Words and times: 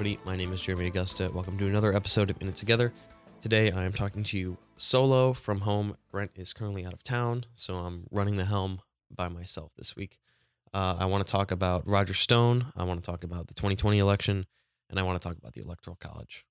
everybody. 0.00 0.18
My 0.24 0.34
name 0.34 0.50
is 0.54 0.62
Jeremy 0.62 0.86
Augusta. 0.86 1.30
Welcome 1.30 1.58
to 1.58 1.66
another 1.66 1.94
episode 1.94 2.30
of 2.30 2.40
In 2.40 2.48
It 2.48 2.56
Together. 2.56 2.90
Today, 3.42 3.70
I 3.70 3.84
am 3.84 3.92
talking 3.92 4.24
to 4.24 4.38
you 4.38 4.56
solo 4.78 5.34
from 5.34 5.60
home. 5.60 5.94
Brent 6.10 6.30
is 6.36 6.54
currently 6.54 6.86
out 6.86 6.94
of 6.94 7.02
town, 7.02 7.44
so 7.52 7.74
I'm 7.74 8.06
running 8.10 8.38
the 8.38 8.46
helm 8.46 8.80
by 9.14 9.28
myself 9.28 9.72
this 9.76 9.94
week. 9.96 10.18
Uh, 10.72 10.96
I 10.98 11.04
want 11.04 11.26
to 11.26 11.30
talk 11.30 11.50
about 11.50 11.86
Roger 11.86 12.14
Stone. 12.14 12.72
I 12.74 12.84
want 12.84 13.04
to 13.04 13.10
talk 13.10 13.24
about 13.24 13.48
the 13.48 13.52
2020 13.52 13.98
election, 13.98 14.46
and 14.88 14.98
I 14.98 15.02
want 15.02 15.20
to 15.20 15.28
talk 15.28 15.36
about 15.36 15.52
the 15.52 15.60
Electoral 15.60 15.98
College. 16.00 16.46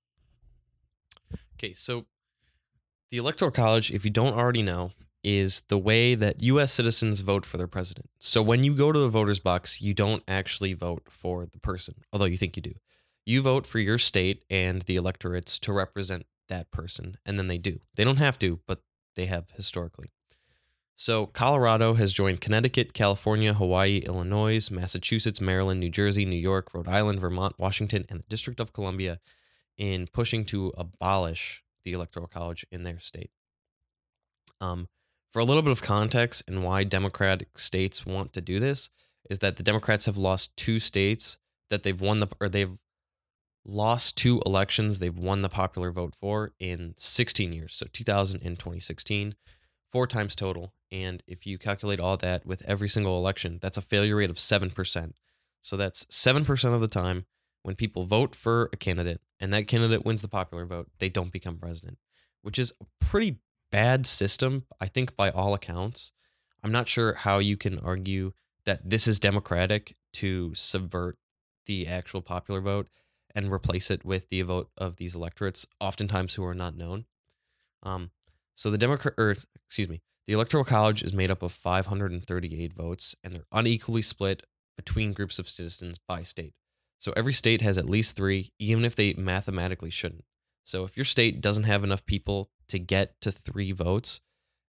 Okay, 1.55 1.73
so 1.73 2.05
the 3.09 3.18
Electoral 3.18 3.50
College, 3.50 3.89
if 3.89 4.05
you 4.05 4.11
don't 4.11 4.36
already 4.36 4.61
know, 4.61 4.91
is 5.23 5.61
the 5.70 5.77
way 5.79 6.13
that 6.13 6.43
US 6.43 6.72
citizens 6.72 7.22
vote 7.22 7.47
for 7.47 7.58
their 7.58 7.66
president. 7.66 8.11
So 8.20 8.44
when 8.44 8.63
you 8.63 8.75
go 8.75 8.91
to 8.91 9.00
the 9.00 9.09
voters 9.09 9.39
box, 9.39 9.81
you 9.81 9.95
don't 9.95 10.22
actually 10.27 10.73
vote 10.73 11.08
for 11.09 11.47
the 11.47 11.58
person, 11.58 11.95
although 12.13 12.25
you 12.25 12.38
think 12.38 12.55
you 12.55 12.61
do. 12.61 12.75
You 13.29 13.43
vote 13.43 13.67
for 13.67 13.77
your 13.77 13.99
state 13.99 14.43
and 14.49 14.81
the 14.81 14.95
electorates 14.95 15.59
to 15.59 15.71
represent 15.71 16.25
that 16.47 16.71
person, 16.71 17.19
and 17.27 17.38
then 17.38 17.45
they 17.45 17.59
do. 17.59 17.79
They 17.93 18.03
don't 18.03 18.17
have 18.17 18.39
to, 18.39 18.59
but 18.65 18.81
they 19.15 19.27
have 19.27 19.52
historically. 19.55 20.09
So 20.95 21.27
Colorado 21.27 21.93
has 21.93 22.11
joined 22.11 22.41
Connecticut, 22.41 22.91
California, 22.95 23.53
Hawaii, 23.53 23.99
Illinois, 23.99 24.71
Massachusetts, 24.71 25.39
Maryland, 25.39 25.79
New 25.79 25.91
Jersey, 25.91 26.25
New 26.25 26.39
York, 26.39 26.73
Rhode 26.73 26.88
Island, 26.88 27.19
Vermont, 27.19 27.53
Washington, 27.59 28.03
and 28.09 28.19
the 28.19 28.25
District 28.29 28.59
of 28.59 28.73
Columbia 28.73 29.19
in 29.77 30.07
pushing 30.07 30.43
to 30.45 30.73
abolish 30.75 31.63
the 31.83 31.93
Electoral 31.93 32.25
College 32.25 32.66
in 32.71 32.81
their 32.81 32.99
state. 32.99 33.30
Um, 34.59 34.88
for 35.31 35.38
a 35.38 35.45
little 35.45 35.61
bit 35.61 35.71
of 35.71 35.83
context 35.83 36.41
and 36.47 36.63
why 36.63 36.83
Democratic 36.83 37.59
states 37.59 38.07
want 38.07 38.33
to 38.33 38.41
do 38.41 38.59
this 38.59 38.89
is 39.30 39.38
that 39.38 39.58
the 39.58 39.64
Democrats 39.64 40.08
have 40.08 40.17
lost 40.17 40.58
two 40.58 40.80
states 40.80 41.38
that 41.69 41.83
they've 41.83 42.02
won 42.02 42.21
the 42.21 42.27
or 42.41 42.49
they've 42.49 42.75
lost 43.70 44.17
two 44.17 44.42
elections 44.45 45.00
they've 45.00 45.17
won 45.17 45.42
the 45.42 45.50
popular 45.50 45.92
vote 45.92 46.16
for 46.16 46.53
in 46.59 46.94
16 46.98 47.53
years. 47.53 47.76
So 47.76 47.88
2000 47.92 48.42
and 48.44 48.58
2016, 48.58 49.36
four 49.92 50.08
times 50.08 50.36
total. 50.36 50.73
And 50.92 51.23
if 51.28 51.45
you 51.45 51.58
calculate 51.58 52.00
all 52.00 52.17
that 52.17 52.45
with 52.45 52.64
every 52.64 52.89
single 52.89 53.17
election, 53.17 53.59
that's 53.61 53.78
a 53.78 53.81
failure 53.81 54.16
rate 54.16 54.30
of 54.30 54.38
7%. 54.38 55.14
So 55.61 55.78
that's 55.78 56.06
7% 56.06 56.73
of 56.73 56.81
the 56.81 56.88
time 56.88 57.26
when 57.64 57.76
people 57.76 58.06
vote 58.06 58.36
for 58.36 58.70
a 58.73 58.78
candidate 58.78 59.22
and 59.39 59.53
that 59.53 59.67
candidate 59.67 60.06
wins 60.06 60.22
the 60.22 60.28
popular 60.28 60.66
vote, 60.66 60.88
they 61.00 61.09
don't 61.09 61.31
become 61.31 61.58
president, 61.58 61.98
which 62.42 62.58
is 62.58 62.73
a 62.81 62.86
pretty 63.00 63.39
bad 63.72 64.08
system, 64.08 64.66
I 64.80 64.88
think, 64.88 65.16
by 65.16 65.30
all 65.30 65.54
accounts. 65.54 66.11
I'm 66.64 66.72
not 66.72 66.88
sure 66.88 67.14
how 67.14 67.39
you 67.39 67.58
can 67.58 67.80
argue 67.80 68.33
that 68.66 68.89
this 68.89 69.08
is 69.08 69.20
democratic 69.20 69.95
to 70.14 70.54
subvert 70.56 71.17
the 71.66 71.88
actual 71.88 72.22
popular 72.22 72.61
vote 72.61 72.88
and 73.35 73.52
replace 73.52 73.91
it 73.91 74.03
with 74.03 74.30
the 74.30 74.41
vote 74.41 74.69
of 74.77 74.97
these 74.97 75.16
electorates, 75.16 75.66
oftentimes 75.80 76.33
who 76.33 76.44
are 76.44 76.53
not 76.53 76.75
known. 76.75 77.05
Um, 77.83 78.11
so 78.55 78.71
the 78.71 78.77
Democrat, 78.77 79.13
or 79.17 79.36
excuse 79.66 79.89
me, 79.89 80.02
the 80.27 80.33
Electoral 80.33 80.63
College 80.63 81.02
is 81.02 81.13
made 81.13 81.31
up 81.31 81.41
of 81.41 81.52
538 81.52 82.73
votes, 82.73 83.16
and 83.23 83.33
they're 83.33 83.45
unequally 83.52 84.02
split 84.02 84.44
between 84.77 85.13
groups 85.13 85.39
of 85.39 85.49
citizens 85.49 85.97
by 86.08 86.23
state. 86.23 86.53
So 86.99 87.13
every 87.16 87.33
state 87.33 87.61
has 87.61 87.77
at 87.77 87.89
least 87.89 88.16
three, 88.16 88.52
even 88.59 88.86
if 88.86 88.95
they 88.95 89.13
mathematically 89.13 89.89
shouldn't. 89.89 90.25
So 90.66 90.83
if 90.83 90.97
your 90.97 91.05
state 91.05 91.41
doesn't 91.41 91.64
have 91.64 91.83
enough 91.83 92.05
people 92.05 92.49
to 92.67 92.77
get 92.77 93.19
to 93.21 93.31
three 93.31 93.71
votes, 93.71 94.21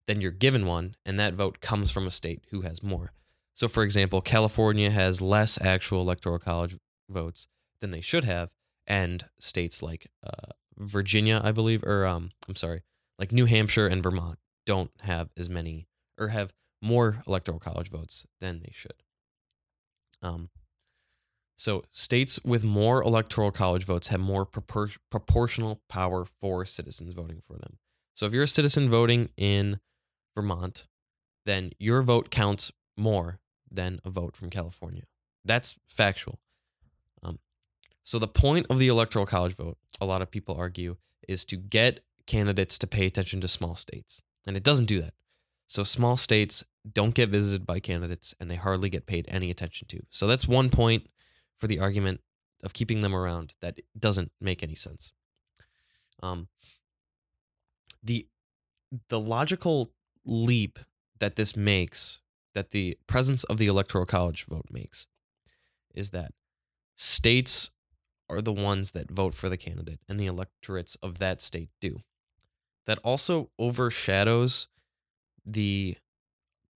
then 0.07 0.21
you're 0.21 0.31
given 0.31 0.67
one, 0.67 0.95
and 1.05 1.21
that 1.21 1.35
vote 1.35 1.61
comes 1.61 1.91
from 1.91 2.07
a 2.07 2.11
state 2.11 2.45
who 2.51 2.63
has 2.63 2.83
more. 2.83 3.13
So, 3.53 3.69
for 3.69 3.83
example, 3.83 4.23
California 4.23 4.91
has 4.91 5.21
less 5.21 5.61
actual 5.61 6.01
electoral 6.01 6.39
college 6.39 6.77
votes 7.09 7.49
than 7.81 7.91
they 7.91 8.01
should 8.01 8.25
have, 8.25 8.51
and 8.87 9.27
states 9.39 9.83
like 9.83 10.11
uh, 10.25 10.53
Virginia, 10.79 11.41
I 11.43 11.53
believe, 11.53 11.85
or 11.85 12.07
um, 12.07 12.31
I'm 12.49 12.57
sorry, 12.57 12.83
like 13.19 13.33
New 13.33 13.47
Hampshire 13.47 13.87
and 13.87 14.03
Vermont 14.03 14.39
don't 14.67 14.91
have 15.01 15.31
as 15.37 15.49
many 15.49 15.87
or 16.19 16.29
have 16.29 16.53
more 16.83 17.23
electoral 17.27 17.59
college 17.59 17.91
votes 17.91 18.27
than 18.41 18.61
they 18.61 18.73
should. 18.73 19.03
Um, 20.23 20.51
so 21.57 21.85
states 21.91 22.43
with 22.43 22.65
more 22.65 23.03
electoral 23.03 23.51
college 23.51 23.85
votes 23.85 24.09
have 24.09 24.21
more 24.21 24.47
propor- 24.47 24.97
proportional 25.11 25.83
power 25.89 26.25
for 26.25 26.65
citizens 26.65 27.13
voting 27.13 27.43
for 27.47 27.59
them. 27.59 27.79
So 28.15 28.27
if 28.27 28.33
you're 28.33 28.45
a 28.45 28.49
citizen 28.49 28.89
voting 28.89 29.29
in 29.37 29.81
Vermont, 30.35 30.87
then 31.45 31.73
your 31.79 32.03
vote 32.03 32.31
counts 32.31 32.73
more 32.97 33.41
than 33.71 34.01
a 34.05 34.11
vote 34.11 34.37
from 34.37 34.51
California. 34.51 35.03
That's 35.45 35.75
factual. 35.87 36.39
So 38.03 38.19
the 38.19 38.29
point 38.29 38.67
of 38.71 38.79
the 38.79 38.89
electoral 38.89 39.27
college 39.27 39.55
vote, 39.55 39.79
a 40.01 40.07
lot 40.07 40.23
of 40.23 40.31
people 40.31 40.57
argue, 40.57 40.97
is 41.29 41.45
to 41.47 41.57
get 41.57 42.01
candidates 42.27 42.79
to 42.79 42.87
pay 42.87 43.07
attention 43.07 43.41
to 43.41 43.49
small 43.49 43.77
states, 43.77 44.21
and 44.47 44.57
it 44.57 44.63
doesn't 44.63 44.87
do 44.87 45.01
that. 45.01 45.15
So 45.67 45.85
small 45.85 46.17
states 46.17 46.65
don't 46.93 47.15
get 47.15 47.29
visited 47.29 47.67
by 47.67 47.79
candidates, 47.79 48.35
and 48.41 48.51
they 48.51 48.57
hardly 48.57 48.91
get 48.91 49.07
paid 49.07 49.27
any 49.29 49.51
attention 49.51 49.87
to. 49.89 50.01
So 50.11 50.27
that's 50.27 50.49
one 50.49 50.71
point 50.71 51.07
for 51.57 51.67
the 51.67 51.79
argument 51.79 52.21
of 52.63 52.73
keeping 52.73 53.01
them 53.01 53.15
around 53.15 53.55
that 53.61 53.79
doesn't 53.99 54.33
make 54.41 54.63
any 54.63 54.75
sense. 54.75 55.13
Um, 56.23 56.49
the 58.03 58.27
the 59.09 59.21
logical 59.21 59.93
leap 60.25 60.79
that 61.21 61.37
this 61.37 61.55
makes 61.55 62.21
that 62.55 62.73
the 62.73 62.99
presence 63.07 63.45
of 63.45 63.59
the 63.59 63.67
electoral 63.67 64.07
college 64.07 64.47
vote 64.47 64.67
makes 64.71 65.07
is 65.95 66.11
that 66.11 66.33
states 66.97 67.71
are 68.31 68.41
the 68.41 68.53
ones 68.53 68.93
that 68.93 69.11
vote 69.11 69.35
for 69.35 69.49
the 69.49 69.57
candidate 69.57 70.01
and 70.09 70.19
the 70.19 70.27
electorates 70.27 70.97
of 70.97 71.19
that 71.19 71.43
state 71.43 71.71
do 71.81 72.01
that 72.87 72.99
also 73.05 73.51
overshadows 73.59 74.69
the 75.45 75.97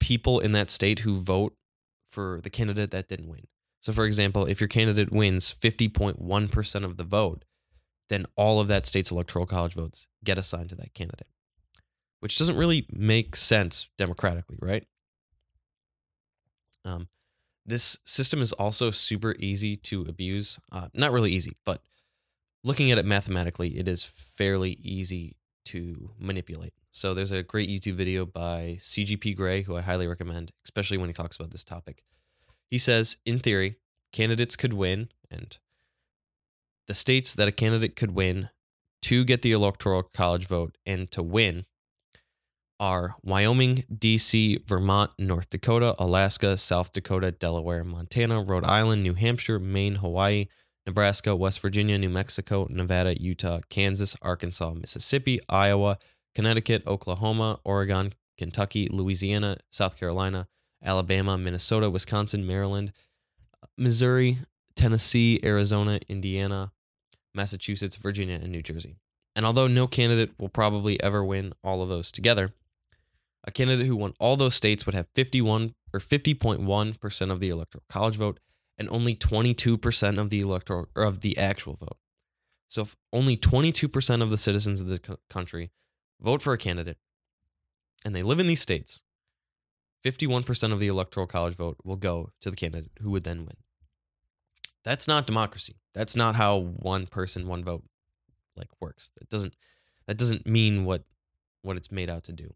people 0.01 0.41
in 0.41 0.53
that 0.53 0.71
state 0.71 1.01
who 1.01 1.15
vote 1.15 1.55
for 2.11 2.41
the 2.43 2.51
candidate 2.51 2.91
that 2.91 3.09
didn't 3.09 3.29
win 3.29 3.47
so 3.81 3.93
for 3.93 4.05
example 4.05 4.45
if 4.47 4.61
your 4.61 4.69
candidate 4.69 5.13
wins 5.13 5.55
50.1% 5.61 6.85
of 6.85 6.97
the 6.97 7.05
vote 7.05 7.45
then 8.09 8.27
all 8.37 8.61
of 8.61 8.69
that 8.69 8.87
state's 8.87 9.11
electoral 9.11 9.47
college 9.47 9.75
votes 9.75 10.09
get 10.23 10.39
assigned 10.39 10.69
to 10.71 10.75
that 10.77 10.95
candidate, 10.95 11.29
which 12.21 12.39
doesn't 12.39 12.57
really 12.57 12.87
make 12.93 13.37
sense 13.37 13.89
democratically, 13.97 14.59
right? 14.61 14.87
Um, 16.85 17.09
this 17.67 17.99
system 18.05 18.41
is 18.41 18.53
also 18.53 18.91
super 18.91 19.35
easy 19.39 19.77
to 19.77 20.03
abuse. 20.03 20.59
Uh, 20.71 20.89
not 20.95 21.13
really 21.13 21.33
easy, 21.33 21.57
but 21.65 21.83
looking 22.63 22.91
at 22.91 22.99
it 22.99 23.05
mathematically, 23.05 23.79
it 23.79 23.89
is 23.89 24.05
fairly 24.05 24.73
easy 24.83 25.37
to 25.67 26.11
manipulate. 26.19 26.75
So 26.91 27.15
there's 27.15 27.33
a 27.33 27.43
great 27.43 27.69
YouTube 27.69 27.97
video 27.97 28.27
by 28.27 28.79
CGP 28.81 29.37
Grey, 29.37 29.63
who 29.63 29.77
I 29.77 29.81
highly 29.81 30.07
recommend, 30.07 30.53
especially 30.65 30.99
when 30.99 31.09
he 31.09 31.15
talks 31.15 31.37
about 31.37 31.51
this 31.51 31.65
topic. 31.65 32.03
He 32.71 32.79
says, 32.79 33.17
in 33.25 33.39
theory, 33.39 33.77
candidates 34.13 34.57
could 34.57 34.73
win, 34.73 35.09
and 35.31 35.57
the 36.87 36.95
states 36.95 37.35
that 37.35 37.49
a 37.49 37.53
candidate 37.53 37.97
could 37.97 38.13
win 38.13 38.51
to 39.03 39.25
get 39.25 39.43
the 39.43 39.53
electoral 39.53 40.03
college 40.03 40.47
vote 40.47 40.77
and 40.87 41.11
to 41.11 41.23
win 41.23 41.67
are 42.81 43.15
Wyoming, 43.23 43.85
DC, 43.93 44.67
Vermont, 44.67 45.11
North 45.19 45.51
Dakota, 45.51 45.95
Alaska, 45.99 46.57
South 46.57 46.93
Dakota, 46.93 47.31
Delaware, 47.31 47.85
Montana, 47.85 48.43
Rhode 48.43 48.65
Island, 48.65 49.03
New 49.03 49.15
Hampshire, 49.15 49.59
Maine, 49.59 49.97
Hawaii, 49.97 50.47
Nebraska, 50.87 51.35
West 51.35 51.61
Virginia, 51.61 51.97
New 51.99 52.11
Mexico, 52.11 52.67
Nevada, 52.69 53.21
Utah, 53.21 53.61
Kansas, 53.71 54.17
Arkansas, 54.21 54.75
Mississippi, 54.75 55.41
Iowa, 55.49 55.99
Connecticut, 56.35 56.87
Oklahoma, 56.87 57.61
Oregon, 57.65 58.13
Kentucky, 58.37 58.89
Louisiana, 58.91 59.57
South 59.71 59.97
Carolina, 59.99 60.49
Alabama, 60.83 61.39
Minnesota, 61.39 61.89
Wisconsin, 61.89 62.47
Maryland, 62.47 62.93
Missouri, 63.79 64.39
Tennessee, 64.77 65.41
Arizona, 65.43 66.01
Indiana, 66.09 66.73
Massachusetts, 67.35 67.97
Virginia, 67.97 68.39
and 68.43 68.53
New 68.53 68.63
Jersey. 68.63 68.97
And 69.37 69.47
although 69.47 69.67
no 69.67 69.87
candidate 69.87 70.33
will 70.39 70.49
probably 70.49 71.03
ever 71.03 71.25
win 71.25 71.55
all 71.65 71.83
of 71.83 71.89
those 71.89 72.13
together, 72.13 72.53
a 73.45 73.51
candidate 73.51 73.87
who 73.87 73.97
won 73.97 74.15
all 74.19 74.37
those 74.37 74.55
states 74.55 74.87
would 74.87 74.95
have 74.95 75.09
51 75.15 75.75
or 75.93 76.01
50.1% 76.01 77.31
of 77.31 77.41
the 77.41 77.51
electoral 77.51 77.85
college 77.89 78.17
vote 78.17 78.41
and 78.79 78.89
only 78.91 79.15
22% 79.15 80.19
of 80.19 80.31
the 80.31 80.41
electoral 80.41 80.89
or 80.97 81.05
of 81.05 81.21
the 81.21 81.37
actual 81.39 81.77
vote. 81.77 81.99
So 82.69 82.83
if 82.83 82.97
only 83.13 83.37
22% 83.37 84.23
of 84.23 84.31
the 84.31 84.39
citizens 84.39 84.81
of 84.81 84.89
the 84.89 85.19
country 85.31 85.71
vote 86.21 86.43
for 86.43 86.53
a 86.53 86.59
candidate 86.59 86.99
and 88.05 88.15
they 88.15 88.23
live 88.23 88.41
in 88.41 88.47
these 88.47 88.61
states, 88.61 89.03
51% 90.05 90.73
of 90.73 90.81
the 90.81 90.89
electoral 90.89 91.27
college 91.27 91.55
vote 91.55 91.77
will 91.85 91.97
go 91.97 92.31
to 92.41 92.51
the 92.51 92.57
candidate 92.57 92.91
who 93.01 93.11
would 93.11 93.25
then 93.25 93.41
win. 93.41 93.57
That's 94.83 95.09
not 95.09 95.27
democracy. 95.27 95.77
That's 95.95 96.17
not 96.17 96.37
how 96.37 96.59
one 96.59 97.07
person, 97.07 97.47
one 97.47 97.65
vote 97.65 97.85
like 98.57 98.69
works. 98.81 99.11
That 99.19 99.29
doesn't 99.29 99.55
that 100.07 100.19
doesn't 100.19 100.47
mean 100.47 100.85
what 100.85 101.05
what 101.63 101.77
it's 101.77 101.91
made 101.91 102.11
out 102.11 102.25
to 102.25 102.33
do. 102.33 102.55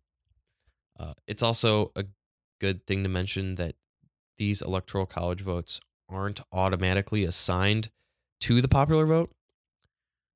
Uh, 0.98 1.14
it's 1.26 1.42
also 1.42 1.92
a 1.94 2.04
good 2.60 2.86
thing 2.86 3.02
to 3.02 3.08
mention 3.08 3.54
that 3.56 3.76
these 4.36 4.62
electoral 4.62 5.06
college 5.06 5.40
votes 5.40 5.80
aren't 6.08 6.40
automatically 6.52 7.24
assigned 7.24 7.90
to 8.40 8.60
the 8.60 8.68
popular 8.68 9.06
vote. 9.06 9.30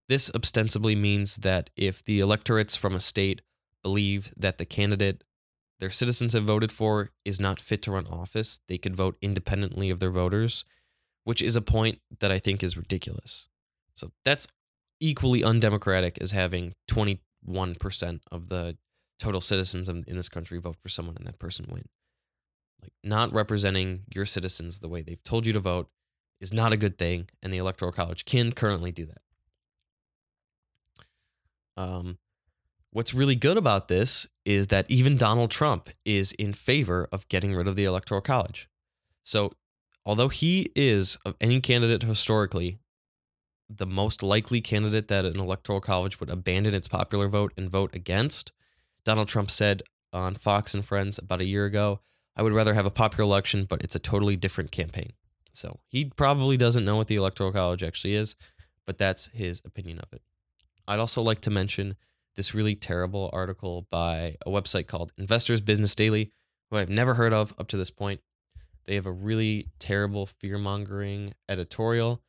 This 0.08 0.30
ostensibly 0.34 0.94
means 0.94 1.36
that 1.36 1.70
if 1.76 2.04
the 2.04 2.20
electorates 2.20 2.76
from 2.76 2.94
a 2.94 3.00
state 3.00 3.40
believe 3.82 4.32
that 4.36 4.58
the 4.58 4.64
candidate 4.64 5.24
their 5.82 5.90
citizens 5.90 6.32
have 6.34 6.44
voted 6.44 6.70
for 6.70 7.10
is 7.24 7.40
not 7.40 7.60
fit 7.60 7.82
to 7.82 7.90
run 7.90 8.06
office, 8.06 8.60
they 8.68 8.78
could 8.78 8.94
vote 8.94 9.16
independently 9.20 9.90
of 9.90 9.98
their 9.98 10.12
voters, 10.12 10.64
which 11.24 11.42
is 11.42 11.56
a 11.56 11.60
point 11.60 11.98
that 12.20 12.30
I 12.30 12.38
think 12.38 12.62
is 12.62 12.76
ridiculous. 12.76 13.48
So 13.92 14.12
that's 14.24 14.46
equally 15.00 15.42
undemocratic 15.42 16.18
as 16.20 16.30
having 16.30 16.74
21% 16.88 17.18
of 18.30 18.48
the 18.48 18.76
total 19.22 19.40
citizens 19.40 19.88
in 19.88 20.16
this 20.16 20.28
country 20.28 20.58
vote 20.58 20.76
for 20.82 20.88
someone 20.88 21.16
and 21.16 21.24
that 21.26 21.38
person 21.38 21.64
win. 21.68 21.84
Like 22.82 22.92
not 23.04 23.32
representing 23.32 24.02
your 24.12 24.26
citizens 24.26 24.80
the 24.80 24.88
way 24.88 25.00
they've 25.00 25.22
told 25.22 25.46
you 25.46 25.52
to 25.52 25.60
vote 25.60 25.88
is 26.40 26.52
not 26.52 26.72
a 26.72 26.76
good 26.76 26.98
thing, 26.98 27.28
and 27.40 27.54
the 27.54 27.58
Electoral 27.58 27.92
College 27.92 28.24
can 28.24 28.50
currently 28.50 28.90
do 28.90 29.06
that. 29.06 29.20
Um, 31.76 32.18
what's 32.90 33.14
really 33.14 33.36
good 33.36 33.56
about 33.56 33.86
this 33.86 34.26
is 34.44 34.66
that 34.66 34.90
even 34.90 35.16
Donald 35.16 35.52
Trump 35.52 35.88
is 36.04 36.32
in 36.32 36.52
favor 36.52 37.06
of 37.12 37.28
getting 37.28 37.54
rid 37.54 37.68
of 37.68 37.76
the 37.76 37.84
Electoral 37.84 38.20
College. 38.20 38.68
So, 39.22 39.52
although 40.04 40.30
he 40.30 40.72
is 40.74 41.16
of 41.24 41.36
any 41.40 41.60
candidate 41.60 42.02
historically 42.02 42.80
the 43.68 43.86
most 43.86 44.22
likely 44.22 44.60
candidate 44.60 45.08
that 45.08 45.24
an 45.24 45.38
electoral 45.38 45.80
college 45.80 46.20
would 46.20 46.28
abandon 46.28 46.74
its 46.74 46.88
popular 46.88 47.28
vote 47.28 47.52
and 47.56 47.70
vote 47.70 47.94
against, 47.94 48.52
Donald 49.04 49.28
Trump 49.28 49.50
said 49.50 49.82
on 50.12 50.34
Fox 50.34 50.74
and 50.74 50.84
Friends 50.84 51.18
about 51.18 51.40
a 51.40 51.46
year 51.46 51.64
ago, 51.64 52.00
I 52.36 52.42
would 52.42 52.52
rather 52.52 52.74
have 52.74 52.86
a 52.86 52.90
popular 52.90 53.24
election, 53.24 53.66
but 53.68 53.82
it's 53.82 53.96
a 53.96 54.00
totally 54.00 54.36
different 54.36 54.70
campaign. 54.70 55.12
So 55.52 55.80
he 55.88 56.06
probably 56.06 56.56
doesn't 56.56 56.84
know 56.84 56.96
what 56.96 57.08
the 57.08 57.16
Electoral 57.16 57.52
College 57.52 57.82
actually 57.82 58.14
is, 58.14 58.36
but 58.86 58.98
that's 58.98 59.26
his 59.28 59.60
opinion 59.64 59.98
of 59.98 60.12
it. 60.12 60.22
I'd 60.88 61.00
also 61.00 61.22
like 61.22 61.40
to 61.42 61.50
mention 61.50 61.96
this 62.36 62.54
really 62.54 62.74
terrible 62.74 63.28
article 63.32 63.86
by 63.90 64.36
a 64.46 64.50
website 64.50 64.86
called 64.86 65.12
Investors 65.18 65.60
Business 65.60 65.94
Daily, 65.94 66.32
who 66.70 66.78
I've 66.78 66.88
never 66.88 67.14
heard 67.14 67.32
of 67.32 67.54
up 67.58 67.68
to 67.68 67.76
this 67.76 67.90
point. 67.90 68.20
They 68.86 68.94
have 68.94 69.06
a 69.06 69.12
really 69.12 69.68
terrible 69.78 70.26
fear 70.26 70.58
mongering 70.58 71.34
editorial 71.48 72.22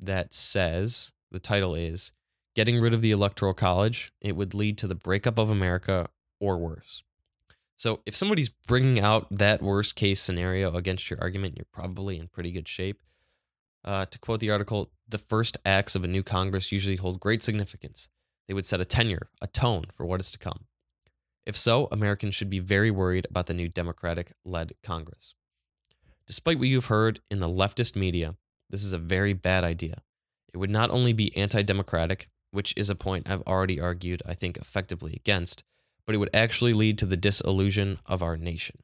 that 0.00 0.32
says 0.32 1.12
the 1.30 1.38
title 1.38 1.74
is 1.74 2.12
Getting 2.56 2.80
Rid 2.80 2.94
of 2.94 3.02
the 3.02 3.12
Electoral 3.12 3.54
College. 3.54 4.12
It 4.20 4.34
would 4.34 4.54
lead 4.54 4.78
to 4.78 4.88
the 4.88 4.94
breakup 4.94 5.38
of 5.38 5.50
America 5.50 6.08
or 6.40 6.58
worse. 6.58 7.02
So 7.76 8.00
if 8.04 8.16
somebody's 8.16 8.48
bringing 8.48 9.00
out 9.00 9.26
that 9.30 9.62
worst 9.62 9.96
case 9.96 10.20
scenario 10.20 10.74
against 10.74 11.08
your 11.08 11.20
argument, 11.20 11.56
you're 11.56 11.66
probably 11.72 12.18
in 12.18 12.28
pretty 12.28 12.52
good 12.52 12.68
shape. 12.68 13.00
Uh, 13.84 14.04
to 14.06 14.18
quote 14.18 14.40
the 14.40 14.50
article, 14.50 14.90
the 15.08 15.16
first 15.16 15.56
acts 15.64 15.94
of 15.94 16.04
a 16.04 16.08
new 16.08 16.22
Congress 16.22 16.72
usually 16.72 16.96
hold 16.96 17.20
great 17.20 17.42
significance. 17.42 18.08
They 18.46 18.54
would 18.54 18.66
set 18.66 18.80
a 18.80 18.84
tenure, 18.84 19.30
a 19.40 19.46
tone 19.46 19.84
for 19.94 20.04
what 20.04 20.20
is 20.20 20.30
to 20.32 20.38
come. 20.38 20.66
If 21.46 21.56
so, 21.56 21.88
Americans 21.90 22.34
should 22.34 22.50
be 22.50 22.58
very 22.58 22.90
worried 22.90 23.26
about 23.30 23.46
the 23.46 23.54
new 23.54 23.68
Democratic 23.68 24.32
led 24.44 24.74
Congress. 24.82 25.34
Despite 26.26 26.58
what 26.58 26.68
you've 26.68 26.86
heard 26.86 27.20
in 27.30 27.40
the 27.40 27.48
leftist 27.48 27.96
media, 27.96 28.36
this 28.68 28.84
is 28.84 28.92
a 28.92 28.98
very 28.98 29.32
bad 29.32 29.64
idea. 29.64 30.02
It 30.52 30.58
would 30.58 30.70
not 30.70 30.90
only 30.90 31.12
be 31.12 31.36
anti 31.36 31.62
democratic, 31.62 32.28
which 32.50 32.74
is 32.76 32.90
a 32.90 32.94
point 32.94 33.30
I've 33.30 33.42
already 33.42 33.80
argued, 33.80 34.22
I 34.26 34.34
think, 34.34 34.58
effectively 34.58 35.14
against, 35.14 35.64
but 36.10 36.16
it 36.16 36.18
would 36.18 36.34
actually 36.34 36.72
lead 36.72 36.98
to 36.98 37.06
the 37.06 37.16
disillusion 37.16 37.96
of 38.04 38.20
our 38.20 38.36
nation. 38.36 38.80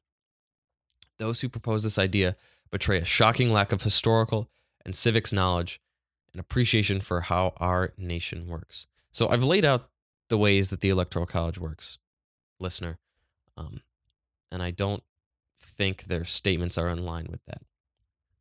Those 1.18 1.40
who 1.40 1.48
propose 1.48 1.82
this 1.82 1.98
idea 1.98 2.36
betray 2.70 3.00
a 3.00 3.04
shocking 3.04 3.50
lack 3.50 3.72
of 3.72 3.82
historical 3.82 4.48
and 4.84 4.94
civics 4.94 5.32
knowledge 5.32 5.80
and 6.32 6.38
appreciation 6.38 7.00
for 7.00 7.22
how 7.22 7.52
our 7.56 7.92
nation 7.98 8.46
works. 8.46 8.86
So 9.10 9.28
I've 9.28 9.42
laid 9.42 9.64
out 9.64 9.88
the 10.28 10.38
ways 10.38 10.70
that 10.70 10.82
the 10.82 10.88
Electoral 10.88 11.26
College 11.26 11.58
works, 11.58 11.98
listener, 12.60 12.96
um, 13.56 13.80
and 14.52 14.62
I 14.62 14.70
don't 14.70 15.02
think 15.60 16.04
their 16.04 16.24
statements 16.24 16.78
are 16.78 16.90
in 16.90 17.04
line 17.04 17.26
with 17.28 17.44
that. 17.46 17.62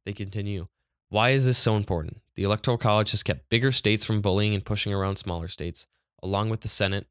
They 0.05 0.13
continue 0.13 0.67
why 1.09 1.31
is 1.31 1.47
this 1.47 1.57
so 1.57 1.75
important? 1.75 2.21
The 2.35 2.43
Electoral 2.43 2.77
College 2.77 3.09
has 3.09 3.23
kept 3.23 3.49
bigger 3.49 3.71
states 3.71 4.05
from 4.05 4.21
bullying 4.21 4.53
and 4.53 4.63
pushing 4.63 4.93
around 4.93 5.15
smaller 5.15 5.47
states, 5.47 5.87
along 6.21 6.51
with 6.51 6.61
the 6.61 6.67
Senate, 6.67 7.07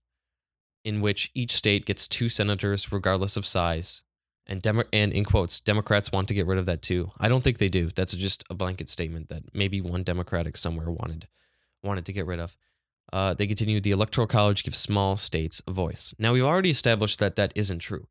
in 0.85 1.01
which 1.01 1.31
each 1.35 1.53
state 1.57 1.87
gets 1.87 2.07
two 2.07 2.29
senators 2.29 2.93
regardless 2.93 3.37
of 3.37 3.47
size. 3.47 4.03
And, 4.47 4.61
Demo- 4.61 4.85
and 4.93 5.13
in 5.13 5.25
quotes, 5.25 5.61
Democrats 5.61 6.13
want 6.13 6.29
to 6.29 6.35
get 6.35 6.47
rid 6.47 6.59
of 6.59 6.67
that 6.67 6.83
too. 6.83 7.11
I 7.19 7.29
don't 7.29 7.43
think 7.43 7.59
they 7.59 7.69
do. 7.69 7.91
That's 7.95 8.15
just 8.15 8.45
a 8.51 8.55
blanket 8.55 8.91
statement 8.91 9.31
that 9.31 9.55
maybe 9.55 9.81
one 9.81 10.03
Democratic 10.03 10.57
somewhere 10.57 10.91
wanted 10.91 11.29
wanted 11.83 12.07
to 12.07 12.13
get 12.13 12.27
rid 12.27 12.41
of. 12.41 12.57
Uh, 13.13 13.35
they 13.35 13.47
continue 13.47 13.81
the 13.81 13.91
Electoral 13.91 14.27
College 14.27 14.65
gives 14.65 14.79
small 14.79 15.17
states 15.17 15.63
a 15.67 15.71
voice. 15.71 16.15
Now, 16.19 16.33
we've 16.33 16.43
already 16.45 16.71
established 16.71 17.19
that 17.19 17.37
that 17.37 17.53
isn't 17.55 17.81
true. 17.81 18.09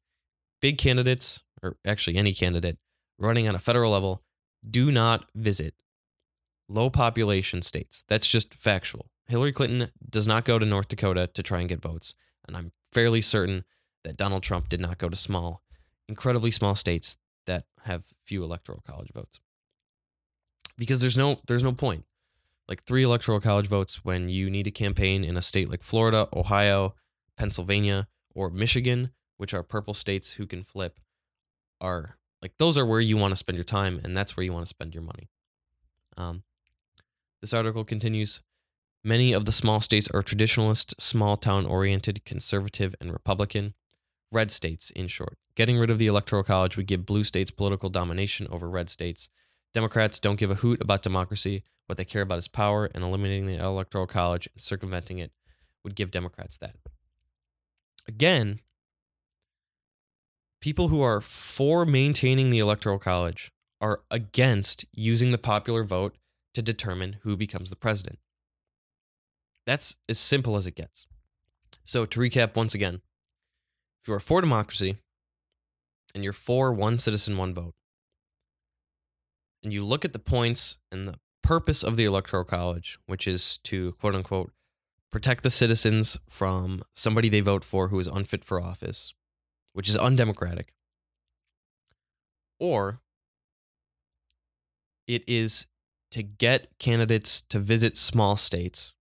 Big 0.62 0.78
candidates, 0.78 1.42
or 1.62 1.78
actually 1.86 2.18
any 2.18 2.34
candidate, 2.34 2.78
running 3.18 3.48
on 3.48 3.56
a 3.56 3.60
federal 3.60 3.92
level, 3.92 4.24
do 4.68 4.92
not 4.92 5.26
visit 5.36 5.74
low 6.70 6.90
population 6.90 7.62
states. 7.62 8.04
That's 8.08 8.28
just 8.28 8.54
factual. 8.54 9.10
Hillary 9.28 9.52
Clinton 9.52 9.92
does 10.10 10.28
not 10.28 10.46
go 10.46 10.60
to 10.60 10.66
North 10.66 10.88
Dakota 10.88 11.28
to 11.34 11.44
try 11.44 11.60
and 11.60 11.70
get 11.70 11.82
votes. 11.82 12.16
And 12.48 12.58
I'm 12.58 12.72
fairly 12.92 13.22
certain 13.22 13.64
that 14.04 14.18
Donald 14.18 14.44
Trump 14.44 14.70
did 14.70 14.80
not 14.80 14.98
go 14.98 15.10
to 15.10 15.16
small, 15.16 15.62
incredibly 16.08 16.52
small 16.52 16.76
states 16.76 17.18
that 17.46 17.66
have 17.84 18.06
few 18.24 18.44
electoral 18.44 18.84
college 18.86 19.12
votes. 19.14 19.40
Because 20.78 21.02
there's 21.02 21.18
no 21.18 21.40
there's 21.48 21.64
no 21.64 21.74
point. 21.74 22.06
Like 22.68 22.84
three 22.84 23.04
electoral 23.04 23.40
college 23.40 23.68
votes 23.68 24.06
when 24.06 24.30
you 24.30 24.50
need 24.50 24.68
a 24.68 24.72
campaign 24.72 25.24
in 25.24 25.38
a 25.38 25.42
state 25.42 25.70
like 25.70 25.84
Florida, 25.84 26.28
Ohio, 26.34 26.96
Pennsylvania, 27.38 28.08
or 28.34 28.50
Michigan, 28.50 29.12
which 29.38 29.54
are 29.54 29.64
purple 29.64 29.94
states 29.94 30.34
who 30.34 30.48
can 30.48 30.64
flip, 30.64 31.00
are 31.82 32.18
like 32.42 32.58
those 32.58 32.78
are 32.78 32.86
where 32.86 33.02
you 33.02 33.18
want 33.18 33.32
to 33.32 33.36
spend 33.36 33.58
your 33.58 33.66
time 33.66 34.00
and 34.04 34.16
that's 34.16 34.36
where 34.36 34.44
you 34.44 34.54
want 34.54 34.66
to 34.66 34.70
spend 34.70 34.94
your 34.94 35.04
money. 35.04 35.30
Um, 36.18 36.44
this 37.42 37.54
article 37.54 37.84
continues 37.84 38.42
Many 39.04 39.34
of 39.34 39.44
the 39.44 39.52
small 39.52 39.82
states 39.82 40.08
are 40.14 40.24
traditionalist, 40.24 40.94
small 41.00 41.36
town 41.36 41.66
oriented, 41.66 42.24
conservative, 42.24 42.96
and 43.02 43.12
Republican. 43.12 43.74
Red 44.32 44.50
states, 44.50 44.92
in 44.92 45.08
short. 45.08 45.38
Getting 45.56 45.78
rid 45.78 45.92
of 45.92 46.00
the 46.00 46.08
Electoral 46.08 46.44
College 46.44 46.78
would 46.78 46.88
give 46.88 47.06
blue 47.06 47.26
states 47.26 47.52
political 47.52 47.90
domination 47.90 48.48
over 48.50 48.70
red 48.70 48.90
states. 48.90 49.30
Democrats 49.74 50.20
don't 50.20 50.40
give 50.40 50.50
a 50.50 50.56
hoot 50.56 50.82
about 50.82 51.04
democracy. 51.04 51.64
What 51.88 51.98
they 51.98 52.06
care 52.06 52.22
about 52.22 52.40
is 52.40 52.48
power, 52.48 52.90
and 52.96 53.04
eliminating 53.04 53.46
the 53.46 53.58
Electoral 53.58 54.08
College 54.08 54.48
and 54.54 54.62
circumventing 54.62 55.20
it 55.20 55.32
would 55.84 55.96
give 55.96 56.10
Democrats 56.10 56.58
that. 56.58 56.76
Again, 58.08 58.62
people 60.62 60.88
who 60.88 61.02
are 61.02 61.20
for 61.20 61.86
maintaining 61.86 62.50
the 62.50 62.60
Electoral 62.60 63.00
College 63.00 63.52
are 63.82 64.02
against 64.10 64.86
using 64.94 65.32
the 65.32 65.38
popular 65.38 65.84
vote 65.84 66.16
to 66.54 66.62
determine 66.62 67.18
who 67.24 67.36
becomes 67.36 67.70
the 67.70 67.76
president. 67.76 68.18
That's 69.66 69.98
as 70.10 70.20
simple 70.20 70.56
as 70.56 70.68
it 70.68 70.76
gets. 70.76 71.08
So, 71.84 72.06
to 72.06 72.20
recap 72.20 72.56
once 72.56 72.74
again, 72.74 73.02
if 74.02 74.08
you 74.08 74.14
are 74.14 74.20
for 74.20 74.42
democracy 74.42 74.98
and 76.14 76.24
you're 76.24 76.34
for 76.34 76.74
one 76.74 76.98
citizen, 76.98 77.38
one 77.38 77.54
vote, 77.54 77.74
and 79.64 79.72
you 79.72 79.84
look 79.84 80.06
at 80.06 80.14
the 80.14 80.20
points 80.20 80.78
and 80.92 81.08
the 81.08 81.20
purpose 81.42 81.84
of 81.84 81.96
the 81.96 82.06
Electoral 82.06 82.44
College, 82.44 82.98
which 83.06 83.28
is 83.28 83.58
to 83.60 83.94
quote 83.94 84.16
unquote 84.16 84.52
protect 85.12 85.44
the 85.44 85.50
citizens 85.50 86.18
from 86.28 86.82
somebody 86.96 87.30
they 87.30 87.40
vote 87.40 87.64
for 87.64 87.90
who 87.90 88.00
is 88.00 88.08
unfit 88.08 88.44
for 88.44 88.60
office, 88.60 89.14
which 89.74 89.88
is 89.88 89.96
undemocratic, 89.96 90.74
or 92.60 93.00
it 95.08 95.24
is 95.28 95.68
to 96.12 96.24
get 96.24 96.68
candidates 96.80 97.42
to 97.42 97.60
visit 97.60 97.96
small 97.96 98.38
states, 98.38 98.94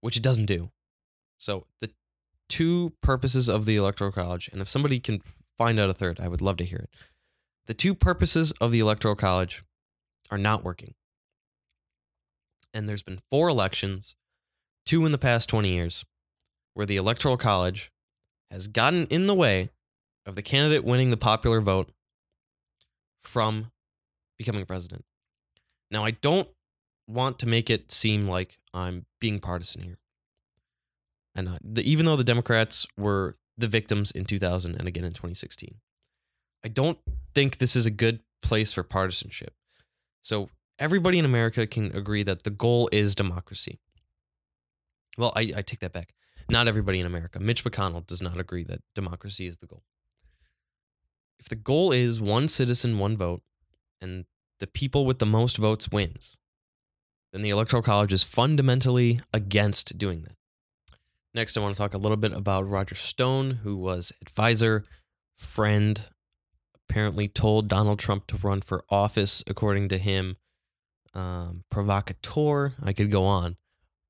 which 0.00 0.16
it 0.16 0.22
doesn't 0.22 0.46
do. 0.46 0.70
So 1.38 1.66
the 1.80 1.90
two 2.48 2.92
purposes 3.02 3.48
of 3.48 3.64
the 3.64 3.76
Electoral 3.76 4.12
College, 4.12 4.50
and 4.52 4.60
if 4.60 4.68
somebody 4.68 5.00
can 5.00 5.20
find 5.56 5.78
out 5.78 5.90
a 5.90 5.94
third, 5.94 6.20
I 6.20 6.28
would 6.28 6.42
love 6.42 6.56
to 6.58 6.64
hear 6.64 6.78
it. 6.78 6.90
The 7.66 7.74
two 7.74 7.94
purposes 7.94 8.52
of 8.60 8.72
the 8.72 8.80
Electoral 8.80 9.14
College 9.14 9.62
are 10.30 10.38
not 10.38 10.64
working. 10.64 10.94
And 12.72 12.88
there's 12.88 13.02
been 13.02 13.20
four 13.30 13.48
elections, 13.48 14.16
two 14.86 15.04
in 15.04 15.12
the 15.12 15.18
past 15.18 15.48
20 15.48 15.68
years, 15.68 16.04
where 16.74 16.86
the 16.86 16.96
Electoral 16.96 17.36
College 17.36 17.90
has 18.50 18.68
gotten 18.68 19.06
in 19.06 19.26
the 19.26 19.34
way 19.34 19.70
of 20.26 20.36
the 20.36 20.42
candidate 20.42 20.84
winning 20.84 21.10
the 21.10 21.16
popular 21.16 21.60
vote 21.60 21.90
from 23.22 23.70
becoming 24.38 24.64
president. 24.66 25.04
Now, 25.90 26.04
I 26.04 26.12
don't 26.12 26.48
want 27.10 27.38
to 27.40 27.46
make 27.46 27.70
it 27.70 27.92
seem 27.92 28.28
like 28.28 28.58
I'm 28.72 29.06
being 29.20 29.40
partisan 29.40 29.82
here. 29.82 29.98
And 31.34 31.48
uh, 31.48 31.58
the, 31.62 31.82
even 31.88 32.06
though 32.06 32.16
the 32.16 32.24
Democrats 32.24 32.86
were 32.96 33.34
the 33.56 33.68
victims 33.68 34.10
in 34.10 34.24
2000 34.24 34.74
and 34.76 34.88
again 34.88 35.04
in 35.04 35.12
2016, 35.12 35.76
I 36.64 36.68
don't 36.68 36.98
think 37.34 37.58
this 37.58 37.76
is 37.76 37.86
a 37.86 37.90
good 37.90 38.20
place 38.42 38.72
for 38.72 38.82
partisanship. 38.82 39.54
So, 40.22 40.50
everybody 40.78 41.18
in 41.18 41.24
America 41.24 41.66
can 41.66 41.94
agree 41.96 42.22
that 42.22 42.42
the 42.42 42.50
goal 42.50 42.88
is 42.92 43.14
democracy. 43.14 43.78
Well, 45.16 45.32
I, 45.34 45.52
I 45.56 45.62
take 45.62 45.80
that 45.80 45.92
back. 45.92 46.14
Not 46.50 46.68
everybody 46.68 47.00
in 47.00 47.06
America. 47.06 47.38
Mitch 47.38 47.64
McConnell 47.64 48.06
does 48.06 48.20
not 48.20 48.38
agree 48.38 48.64
that 48.64 48.80
democracy 48.94 49.46
is 49.46 49.58
the 49.58 49.66
goal. 49.66 49.82
If 51.38 51.48
the 51.48 51.56
goal 51.56 51.92
is 51.92 52.20
one 52.20 52.48
citizen, 52.48 52.98
one 52.98 53.16
vote, 53.16 53.42
and 54.00 54.26
the 54.58 54.66
people 54.66 55.06
with 55.06 55.18
the 55.18 55.26
most 55.26 55.56
votes 55.56 55.90
wins, 55.90 56.36
then 57.32 57.42
the 57.42 57.50
Electoral 57.50 57.82
College 57.82 58.12
is 58.12 58.22
fundamentally 58.22 59.20
against 59.32 59.96
doing 59.98 60.22
that. 60.22 60.36
Next, 61.32 61.56
I 61.56 61.60
want 61.60 61.74
to 61.74 61.78
talk 61.78 61.94
a 61.94 61.98
little 61.98 62.16
bit 62.16 62.32
about 62.32 62.68
Roger 62.68 62.96
Stone, 62.96 63.60
who 63.62 63.76
was 63.76 64.12
advisor, 64.20 64.84
friend, 65.36 66.08
apparently 66.88 67.28
told 67.28 67.68
Donald 67.68 68.00
Trump 68.00 68.26
to 68.28 68.36
run 68.36 68.60
for 68.60 68.84
office, 68.90 69.44
according 69.46 69.88
to 69.90 69.98
him, 69.98 70.36
um, 71.14 71.62
provocateur. 71.70 72.74
I 72.82 72.92
could 72.92 73.12
go 73.12 73.24
on. 73.24 73.56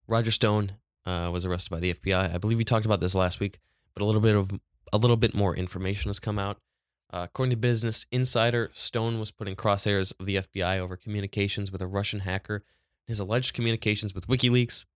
Roger 0.09 0.31
Stone 0.31 0.77
uh, 1.05 1.31
was 1.33 1.45
arrested 1.45 1.71
by 1.71 1.81
the 1.81 1.95
FBI. 1.95 2.35
I 2.35 2.39
believe 2.39 2.59
we 2.59 2.65
talked 2.65 2.87
about 2.87 3.01
this 3.01 3.15
last 3.15 3.39
week, 3.39 3.59
but 3.95 4.03
a 4.03 4.07
little 4.07 4.21
bit 4.21 4.35
of 4.35 4.53
a 4.93 4.99
little 4.99 5.17
bit 5.17 5.35
more 5.35 5.55
information 5.55 6.09
has 6.09 6.19
come 6.19 6.39
out. 6.39 6.59
Uh, 7.13 7.27
according 7.29 7.51
to 7.51 7.57
Business 7.57 8.07
Insider, 8.11 8.71
Stone 8.73 9.21
was 9.21 9.31
put 9.31 9.47
in 9.47 9.57
crosshairs 9.57 10.13
of 10.19 10.27
the 10.27 10.37
FBI 10.37 10.79
over 10.79 10.97
communications 10.97 11.71
with 11.71 11.83
a 11.83 11.87
Russian 11.87 12.21
hacker, 12.21 12.65
his 13.11 13.21
alleged 13.21 13.55
communications 13.55 14.15
with 14.15 14.27
WikiLeaks, 14.27 14.87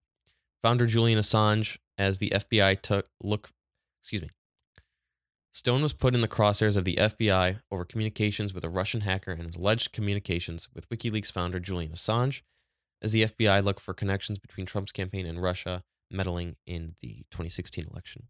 founder 0.61 0.87
Julian 0.87 1.19
Assange, 1.19 1.77
as 1.97 2.17
the 2.17 2.31
FBI 2.33 2.81
took 2.81 3.07
look. 3.21 3.49
Excuse 4.01 4.23
me. 4.23 4.29
Stone 5.51 5.81
was 5.81 5.93
put 5.93 6.13
in 6.13 6.21
the 6.21 6.27
crosshairs 6.27 6.75
of 6.75 6.83
the 6.83 6.97
FBI 6.97 7.59
over 7.71 7.85
communications 7.85 8.53
with 8.53 8.65
a 8.65 8.69
Russian 8.69 9.01
hacker 9.01 9.31
and 9.31 9.43
his 9.43 9.55
alleged 9.55 9.93
communications 9.93 10.67
with 10.73 10.89
WikiLeaks 10.89 11.31
founder 11.31 11.59
Julian 11.59 11.93
Assange, 11.93 12.41
as 13.01 13.13
the 13.13 13.23
FBI 13.23 13.63
looked 13.63 13.79
for 13.79 13.93
connections 13.93 14.37
between 14.37 14.65
Trump's 14.65 14.91
campaign 14.91 15.25
and 15.25 15.41
Russia 15.41 15.83
meddling 16.11 16.55
in 16.65 16.95
the 17.01 17.25
2016 17.31 17.87
election. 17.89 18.23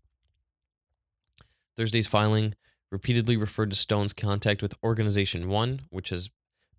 Thursday's 1.77 2.07
filing 2.07 2.53
repeatedly 2.91 3.37
referred 3.37 3.69
to 3.71 3.75
Stone's 3.75 4.13
contact 4.13 4.61
with 4.61 4.75
Organization 4.83 5.49
One, 5.49 5.81
which 5.89 6.09
has 6.09 6.29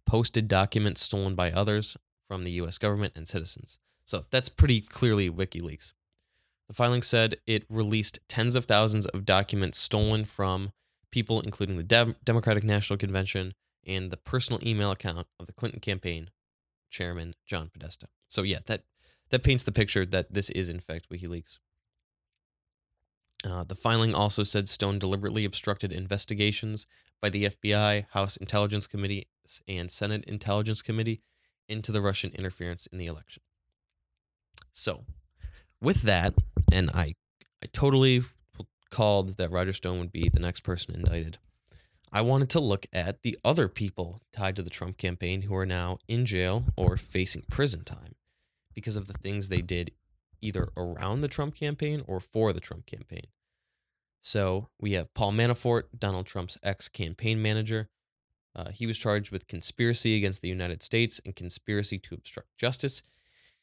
posted 0.07 0.47
documents 0.49 1.03
stolen 1.03 1.35
by 1.35 1.51
others 1.51 1.97
from 2.27 2.45
the 2.45 2.53
US 2.53 2.79
government 2.79 3.15
and 3.17 3.27
citizens. 3.27 3.79
So 4.05 4.25
that's 4.31 4.49
pretty 4.49 4.81
clearly 4.81 5.31
WikiLeaks. 5.31 5.93
The 6.69 6.75
filing 6.75 7.03
said 7.03 7.37
it 7.47 7.65
released 7.69 8.19
tens 8.29 8.57
of 8.57 8.65
thousands 8.65 9.07
of 9.07 9.25
documents 9.25 9.79
stolen 9.79 10.25
from 10.25 10.73
people, 11.11 11.41
including 11.41 11.77
the 11.77 11.83
Dem- 11.83 12.17
Democratic 12.25 12.65
National 12.65 12.97
Convention 12.97 13.55
and 13.87 14.11
the 14.11 14.17
personal 14.17 14.61
email 14.67 14.91
account 14.91 15.27
of 15.39 15.47
the 15.47 15.53
Clinton 15.53 15.81
campaign 15.81 16.31
chairman, 16.91 17.35
John 17.47 17.71
Podesta. 17.73 18.09
So, 18.27 18.43
yeah, 18.43 18.59
that, 18.67 18.83
that 19.31 19.45
paints 19.45 19.63
the 19.63 19.73
picture 19.73 20.05
that 20.07 20.33
this 20.33 20.51
is, 20.51 20.69
in 20.69 20.81
fact, 20.81 21.09
WikiLeaks. 21.09 21.59
Uh, 23.45 23.63
the 23.63 23.77
filing 23.77 24.15
also 24.15 24.43
said 24.43 24.69
Stone 24.69 24.99
deliberately 24.99 25.45
obstructed 25.45 25.93
investigations 25.93 26.87
by 27.21 27.29
the 27.29 27.45
FBI, 27.45 28.07
House 28.11 28.37
Intelligence 28.37 28.87
Committee, 28.87 29.29
and 29.69 29.91
Senate 29.91 30.25
Intelligence 30.25 30.83
Committee 30.83 31.23
into 31.69 31.93
the 31.93 32.01
Russian 32.01 32.33
interference 32.33 32.87
in 32.87 32.99
the 32.99 33.07
election. 33.07 33.43
So, 34.73 35.05
with 35.81 36.03
that, 36.03 36.35
and 36.73 36.91
I, 36.91 37.15
I 37.63 37.67
totally 37.73 38.23
called 38.91 39.37
that 39.37 39.51
Roger 39.51 39.73
Stone 39.73 39.99
would 39.99 40.13
be 40.13 40.29
the 40.29 40.41
next 40.41 40.61
person 40.61 40.95
indicted. 40.95 41.39
I 42.13 42.21
wanted 42.21 42.49
to 42.51 42.61
look 42.61 42.87
at 42.93 43.23
the 43.23 43.39
other 43.45 43.69
people 43.69 44.23
tied 44.33 44.57
to 44.57 44.63
the 44.63 44.71
Trump 44.71 44.97
campaign 44.97 45.43
who 45.43 45.55
are 45.55 45.67
now 45.67 45.99
in 46.09 46.25
jail 46.25 46.65
or 46.77 46.97
facing 46.97 47.43
prison 47.51 47.85
time 47.85 48.15
because 48.75 48.97
of 48.97 49.07
the 49.07 49.15
things 49.15 49.49
they 49.49 49.61
did 49.61 49.91
either 50.41 50.69
around 50.77 51.21
the 51.21 51.29
Trump 51.29 51.55
campaign 51.55 52.03
or 52.07 52.21
for 52.21 52.53
the 52.53 52.61
Trump 52.61 52.87
campaign. 52.87 53.27
So 54.21 54.69
we 54.81 54.93
have 54.93 55.13
Paul 55.15 55.33
Manafort, 55.33 55.85
Donald 55.99 56.27
Trump's 56.27 56.59
ex 56.63 56.89
campaign 56.89 57.41
manager. 57.41 57.89
Uh, 58.57 58.71
he 58.71 58.87
was 58.87 58.97
charged 58.97 59.31
with 59.31 59.47
conspiracy 59.47 60.17
against 60.17 60.41
the 60.41 60.49
United 60.49 60.83
States 60.83 61.21
and 61.25 61.37
conspiracy 61.37 61.99
to 61.99 62.15
obstruct 62.15 62.49
justice. 62.57 63.03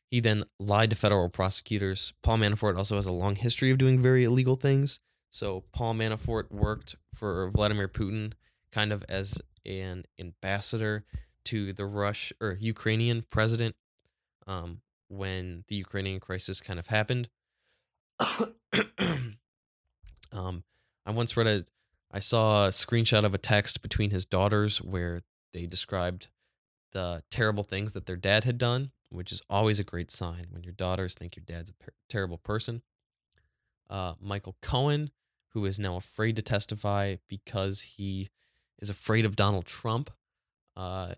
He 0.06 0.20
then 0.20 0.44
lied 0.60 0.92
to 0.92 0.96
federal 0.96 1.30
prosecutors. 1.30 2.14
Paul 2.22 2.38
Manafort 2.38 2.78
also 2.78 2.98
has 2.98 3.08
a 3.08 3.12
long 3.12 3.36
history 3.36 3.72
of 3.72 3.80
doing 3.80 4.00
very 4.00 4.24
illegal 4.24 4.56
things. 4.56 5.00
So 5.32 5.64
Paul 5.74 5.96
Manafort 5.96 6.52
worked 6.52 6.96
for 7.16 7.50
Vladimir 7.50 7.88
Putin 7.88 8.34
kind 8.72 8.94
of 8.94 9.04
as 9.10 9.42
an 9.66 10.04
ambassador 10.20 11.06
to 11.46 11.74
the 11.74 11.88
Rush 11.88 12.32
or 12.40 12.58
Ukrainian 12.62 13.26
president 13.32 13.76
um, 14.46 14.82
when 15.08 15.64
the 15.68 15.76
Ukrainian 15.76 16.20
crisis 16.20 16.62
kind 16.62 16.78
of 16.78 16.86
happened. 16.88 17.30
um, 20.32 20.64
I 21.06 21.12
once 21.12 21.36
read 21.36 21.48
a, 21.48 21.66
I 22.14 22.20
saw 22.20 22.68
a 22.68 22.70
screenshot 22.70 23.26
of 23.26 23.34
a 23.34 23.40
text 23.40 23.82
between 23.82 24.12
his 24.12 24.24
daughters 24.24 24.78
where 24.82 25.22
they 25.52 25.66
described 25.66 26.30
the 26.92 27.24
terrible 27.32 27.64
things 27.64 27.94
that 27.94 28.06
their 28.06 28.16
dad 28.16 28.44
had 28.44 28.58
done 28.58 28.92
which 29.14 29.32
is 29.32 29.42
always 29.50 29.80
a 29.80 29.84
great 29.84 30.12
sign 30.12 30.48
when 30.50 30.64
your 30.64 30.74
daughters 30.74 31.14
think 31.14 31.36
your 31.36 31.46
dad's 31.46 31.70
a 31.70 31.74
per- 31.74 31.94
terrible 32.10 32.38
person. 32.38 32.82
Uh, 33.90 34.14
Michael 34.20 34.58
Cohen, 34.62 35.12
who 35.50 35.66
is 35.66 35.78
now 35.78 35.96
afraid 35.96 36.36
to 36.36 36.42
testify 36.42 37.18
because 37.30 37.82
he 37.82 38.30
is 38.80 38.90
afraid 38.90 39.26
of 39.26 39.36
Donald 39.36 39.66
Trump, 39.66 40.10
uh, 40.76 41.14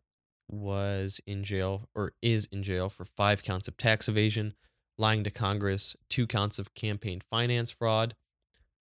was 0.47 1.21
in 1.25 1.43
jail 1.43 1.89
or 1.95 2.11
is 2.21 2.47
in 2.51 2.61
jail 2.61 2.89
for 2.89 3.05
five 3.05 3.41
counts 3.41 3.67
of 3.67 3.77
tax 3.77 4.09
evasion, 4.09 4.53
lying 4.97 5.23
to 5.23 5.31
Congress, 5.31 5.95
two 6.09 6.27
counts 6.27 6.59
of 6.59 6.73
campaign 6.75 7.19
finance 7.19 7.71
fraud. 7.71 8.15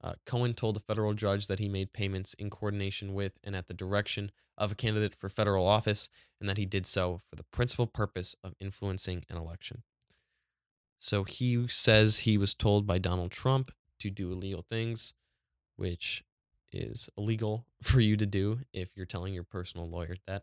Uh, 0.04 0.12
Cohen 0.26 0.52
told 0.52 0.76
the 0.76 0.80
federal 0.80 1.14
judge 1.14 1.46
that 1.46 1.58
he 1.58 1.68
made 1.68 1.94
payments 1.94 2.34
in 2.34 2.50
coordination 2.50 3.14
with 3.14 3.32
and 3.42 3.56
at 3.56 3.68
the 3.68 3.74
direction 3.74 4.30
of 4.58 4.70
a 4.70 4.74
candidate 4.74 5.14
for 5.14 5.30
federal 5.30 5.66
office, 5.66 6.10
and 6.38 6.48
that 6.48 6.58
he 6.58 6.66
did 6.66 6.84
so 6.84 7.22
for 7.30 7.36
the 7.36 7.44
principal 7.44 7.86
purpose 7.86 8.36
of 8.44 8.52
influencing 8.60 9.24
an 9.30 9.38
election. 9.38 9.82
So 11.00 11.24
he 11.24 11.66
says 11.68 12.18
he 12.18 12.36
was 12.36 12.52
told 12.52 12.86
by 12.86 12.98
Donald 12.98 13.30
Trump 13.30 13.72
to 14.00 14.10
do 14.10 14.30
illegal 14.30 14.62
things, 14.68 15.14
which 15.76 16.22
is 16.70 17.08
illegal 17.16 17.66
for 17.82 18.00
you 18.00 18.18
to 18.18 18.26
do 18.26 18.60
if 18.74 18.90
you're 18.94 19.06
telling 19.06 19.32
your 19.32 19.44
personal 19.44 19.88
lawyer 19.88 20.16
that. 20.26 20.42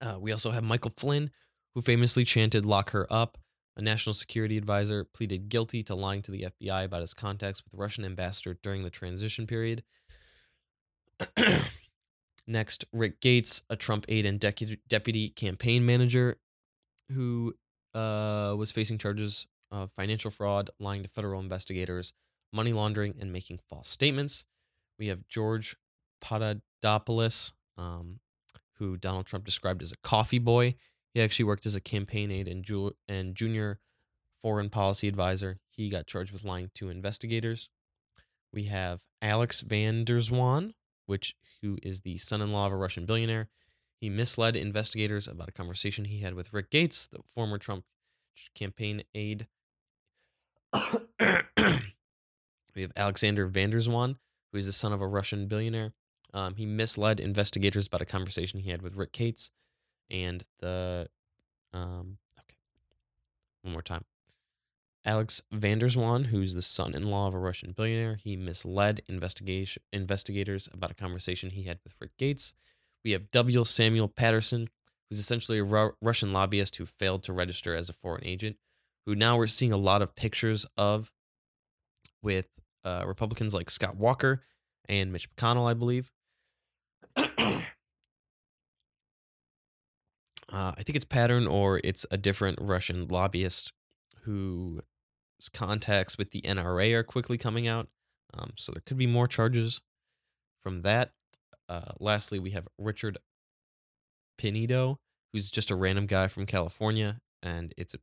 Uh, 0.00 0.18
we 0.18 0.32
also 0.32 0.50
have 0.50 0.64
Michael 0.64 0.92
Flynn, 0.96 1.30
who 1.74 1.80
famously 1.80 2.24
chanted, 2.24 2.66
Lock 2.66 2.90
her 2.90 3.06
up. 3.12 3.38
A 3.76 3.82
national 3.82 4.14
security 4.14 4.56
advisor 4.56 5.04
pleaded 5.04 5.48
guilty 5.48 5.82
to 5.84 5.94
lying 5.94 6.22
to 6.22 6.30
the 6.30 6.46
FBI 6.60 6.84
about 6.84 7.00
his 7.00 7.14
contacts 7.14 7.62
with 7.64 7.72
the 7.72 7.78
Russian 7.78 8.04
ambassador 8.04 8.56
during 8.62 8.82
the 8.82 8.90
transition 8.90 9.46
period. 9.46 9.82
Next, 12.46 12.84
Rick 12.92 13.20
Gates, 13.20 13.62
a 13.68 13.76
Trump 13.76 14.04
aide 14.08 14.26
and 14.26 14.38
deputy 14.38 15.28
campaign 15.30 15.84
manager 15.84 16.36
who 17.10 17.54
uh, 17.94 18.54
was 18.56 18.70
facing 18.70 18.98
charges 18.98 19.46
of 19.70 19.90
financial 19.96 20.30
fraud, 20.30 20.70
lying 20.78 21.02
to 21.02 21.08
federal 21.08 21.40
investigators, 21.40 22.12
money 22.52 22.72
laundering, 22.72 23.14
and 23.20 23.32
making 23.32 23.60
false 23.68 23.88
statements. 23.88 24.44
We 24.98 25.08
have 25.08 25.26
George 25.26 25.76
Papadopoulos, 26.20 27.52
um, 27.76 28.20
who 28.78 28.96
Donald 28.96 29.26
Trump 29.26 29.44
described 29.44 29.82
as 29.82 29.92
a 29.92 29.96
coffee 29.98 30.38
boy. 30.38 30.76
He 31.14 31.22
actually 31.22 31.44
worked 31.44 31.64
as 31.64 31.76
a 31.76 31.80
campaign 31.80 32.30
aide 32.32 32.48
and, 32.48 32.64
ju- 32.64 32.96
and 33.08 33.36
junior 33.36 33.78
foreign 34.42 34.68
policy 34.68 35.06
advisor. 35.06 35.60
He 35.70 35.88
got 35.88 36.08
charged 36.08 36.32
with 36.32 36.44
lying 36.44 36.70
to 36.74 36.90
investigators. 36.90 37.70
We 38.52 38.64
have 38.64 39.02
Alex 39.22 39.60
van 39.60 40.04
der 40.04 40.18
Zwaan, 40.18 40.74
which 41.06 41.36
who 41.62 41.78
is 41.82 42.00
the 42.00 42.18
son-in-law 42.18 42.66
of 42.66 42.72
a 42.72 42.76
Russian 42.76 43.06
billionaire. 43.06 43.48
He 44.00 44.10
misled 44.10 44.56
investigators 44.56 45.26
about 45.28 45.48
a 45.48 45.52
conversation 45.52 46.04
he 46.04 46.20
had 46.20 46.34
with 46.34 46.52
Rick 46.52 46.70
Gates, 46.70 47.06
the 47.06 47.20
former 47.34 47.58
Trump 47.58 47.84
campaign 48.54 49.04
aide. 49.14 49.46
we 52.74 52.82
have 52.82 52.92
Alexander 52.96 53.46
van 53.46 53.70
der 53.70 53.78
Zwaan, 53.78 54.16
who 54.52 54.58
is 54.58 54.66
the 54.66 54.72
son 54.72 54.92
of 54.92 55.00
a 55.00 55.06
Russian 55.06 55.46
billionaire. 55.46 55.94
Um, 56.34 56.56
he 56.56 56.66
misled 56.66 57.20
investigators 57.20 57.86
about 57.86 58.02
a 58.02 58.06
conversation 58.06 58.60
he 58.60 58.70
had 58.70 58.82
with 58.82 58.96
Rick 58.96 59.12
Gates, 59.12 59.50
and 60.10 60.44
the 60.60 61.08
um, 61.72 62.18
okay, 62.38 62.56
one 63.62 63.72
more 63.72 63.82
time. 63.82 64.04
Alex 65.06 65.42
van 65.52 65.78
der 65.78 65.88
Zwaan 65.88 66.26
who's 66.26 66.54
the 66.54 66.62
son 66.62 66.94
in 66.94 67.02
law 67.02 67.28
of 67.28 67.34
a 67.34 67.38
Russian 67.38 67.72
billionaire, 67.72 68.16
he 68.16 68.36
misled 68.36 69.02
investigation 69.08 69.82
investigators 69.92 70.68
about 70.72 70.90
a 70.90 70.94
conversation 70.94 71.50
he 71.50 71.64
had 71.64 71.78
with 71.84 71.94
Rick 72.00 72.16
Gates. 72.18 72.54
We 73.04 73.12
have 73.12 73.30
W. 73.32 73.64
Samuel 73.64 74.08
Patterson, 74.08 74.70
who's 75.08 75.18
essentially 75.18 75.58
a 75.58 75.64
Ru- 75.64 75.92
Russian 76.00 76.32
lobbyist 76.32 76.76
who 76.76 76.86
failed 76.86 77.22
to 77.24 77.34
register 77.34 77.74
as 77.74 77.90
a 77.90 77.92
foreign 77.92 78.24
agent, 78.24 78.56
who 79.04 79.14
now 79.14 79.36
we're 79.36 79.46
seeing 79.46 79.72
a 79.72 79.76
lot 79.76 80.00
of 80.00 80.16
pictures 80.16 80.64
of 80.78 81.12
with 82.22 82.48
uh, 82.84 83.04
Republicans 83.06 83.52
like 83.52 83.68
Scott 83.68 83.96
Walker 83.96 84.42
and 84.88 85.12
Mitch 85.12 85.28
McConnell, 85.30 85.68
I 85.68 85.74
believe. 85.74 86.10
Uh, 90.54 90.72
I 90.78 90.82
think 90.84 90.94
it's 90.94 91.04
Pattern 91.04 91.46
or 91.48 91.80
it's 91.82 92.06
a 92.12 92.16
different 92.16 92.58
Russian 92.60 93.08
lobbyist 93.08 93.72
who 94.22 94.80
contacts 95.52 96.16
with 96.16 96.30
the 96.30 96.42
NRA 96.42 96.94
are 96.94 97.02
quickly 97.02 97.36
coming 97.36 97.66
out. 97.66 97.88
Um, 98.32 98.52
so 98.56 98.72
there 98.72 98.82
could 98.86 98.96
be 98.96 99.06
more 99.06 99.26
charges 99.26 99.80
from 100.62 100.82
that. 100.82 101.10
Uh, 101.68 101.92
lastly, 101.98 102.38
we 102.38 102.50
have 102.50 102.68
Richard 102.78 103.18
Pinedo, 104.38 105.00
who's 105.32 105.50
just 105.50 105.70
a 105.70 105.76
random 105.76 106.06
guy 106.06 106.28
from 106.28 106.46
California, 106.46 107.20
and 107.42 107.74
it's 107.76 107.94
a, 107.94 107.98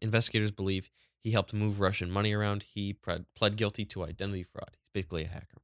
investigators 0.00 0.50
believe 0.50 0.90
he 1.22 1.30
helped 1.30 1.54
move 1.54 1.80
Russian 1.80 2.10
money 2.10 2.32
around. 2.32 2.64
He 2.74 2.92
pled, 2.92 3.26
pled 3.36 3.56
guilty 3.56 3.84
to 3.86 4.04
identity 4.04 4.42
fraud. 4.42 4.70
He's 4.72 4.90
basically 4.92 5.24
a 5.24 5.28
hacker. 5.28 5.62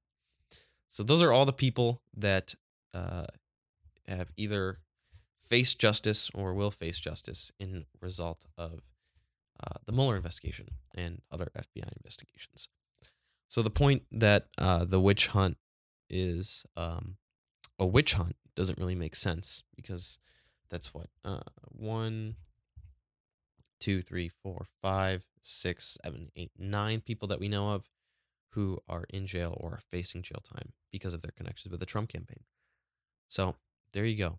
So 0.89 1.03
those 1.03 1.23
are 1.23 1.33
all 1.33 1.45
the 1.45 1.53
people 1.53 2.03
that 2.17 2.55
uh, 2.95 3.27
have 4.07 4.31
either 4.37 4.79
faced 5.51 5.79
justice 5.79 6.31
or 6.33 6.55
will 6.55 6.71
face 6.71 6.99
justice 6.99 7.51
in 7.59 7.85
result 8.01 8.47
of 8.57 8.81
uh, 9.63 9.75
the 9.85 9.93
Mueller 9.93 10.17
investigation 10.17 10.69
and 10.95 11.21
other 11.31 11.51
FBI 11.57 11.93
investigations. 11.97 12.69
So 13.49 13.63
the 13.63 13.71
point 13.71 14.05
that 14.13 14.47
uh, 14.57 14.85
the 14.85 15.01
witch 15.01 15.27
hunt 15.27 15.59
is 16.09 16.65
um, 16.77 17.17
a 17.79 17.85
witch 17.85 18.15
hunt 18.15 18.37
doesn't 18.55 18.79
really 18.79 18.95
make 18.95 19.17
sense 19.17 19.65
because 19.75 20.19
that's 20.71 20.95
what 20.95 21.09
uh, 21.25 21.41
one, 21.67 22.37
two, 23.81 24.01
three, 24.01 24.29
four, 24.29 24.67
five, 24.81 25.25
six, 25.43 25.99
seven, 26.05 26.31
eight, 26.37 26.53
nine 26.57 27.01
people 27.01 27.27
that 27.29 27.41
we 27.41 27.49
know 27.49 27.73
of 27.73 27.91
who 28.51 28.79
are 28.89 29.05
in 29.11 29.27
jail 29.27 29.57
or 29.61 29.71
are 29.73 29.83
facing 29.91 30.23
jail 30.23 30.43
time 30.55 30.73
because 30.93 31.13
of 31.13 31.23
their 31.23 31.33
connections 31.37 31.71
with 31.71 31.81
the 31.81 31.87
Trump 31.87 32.09
campaign. 32.09 32.45
So 33.29 33.57
there 33.93 34.05
you 34.05 34.17
go. 34.17 34.39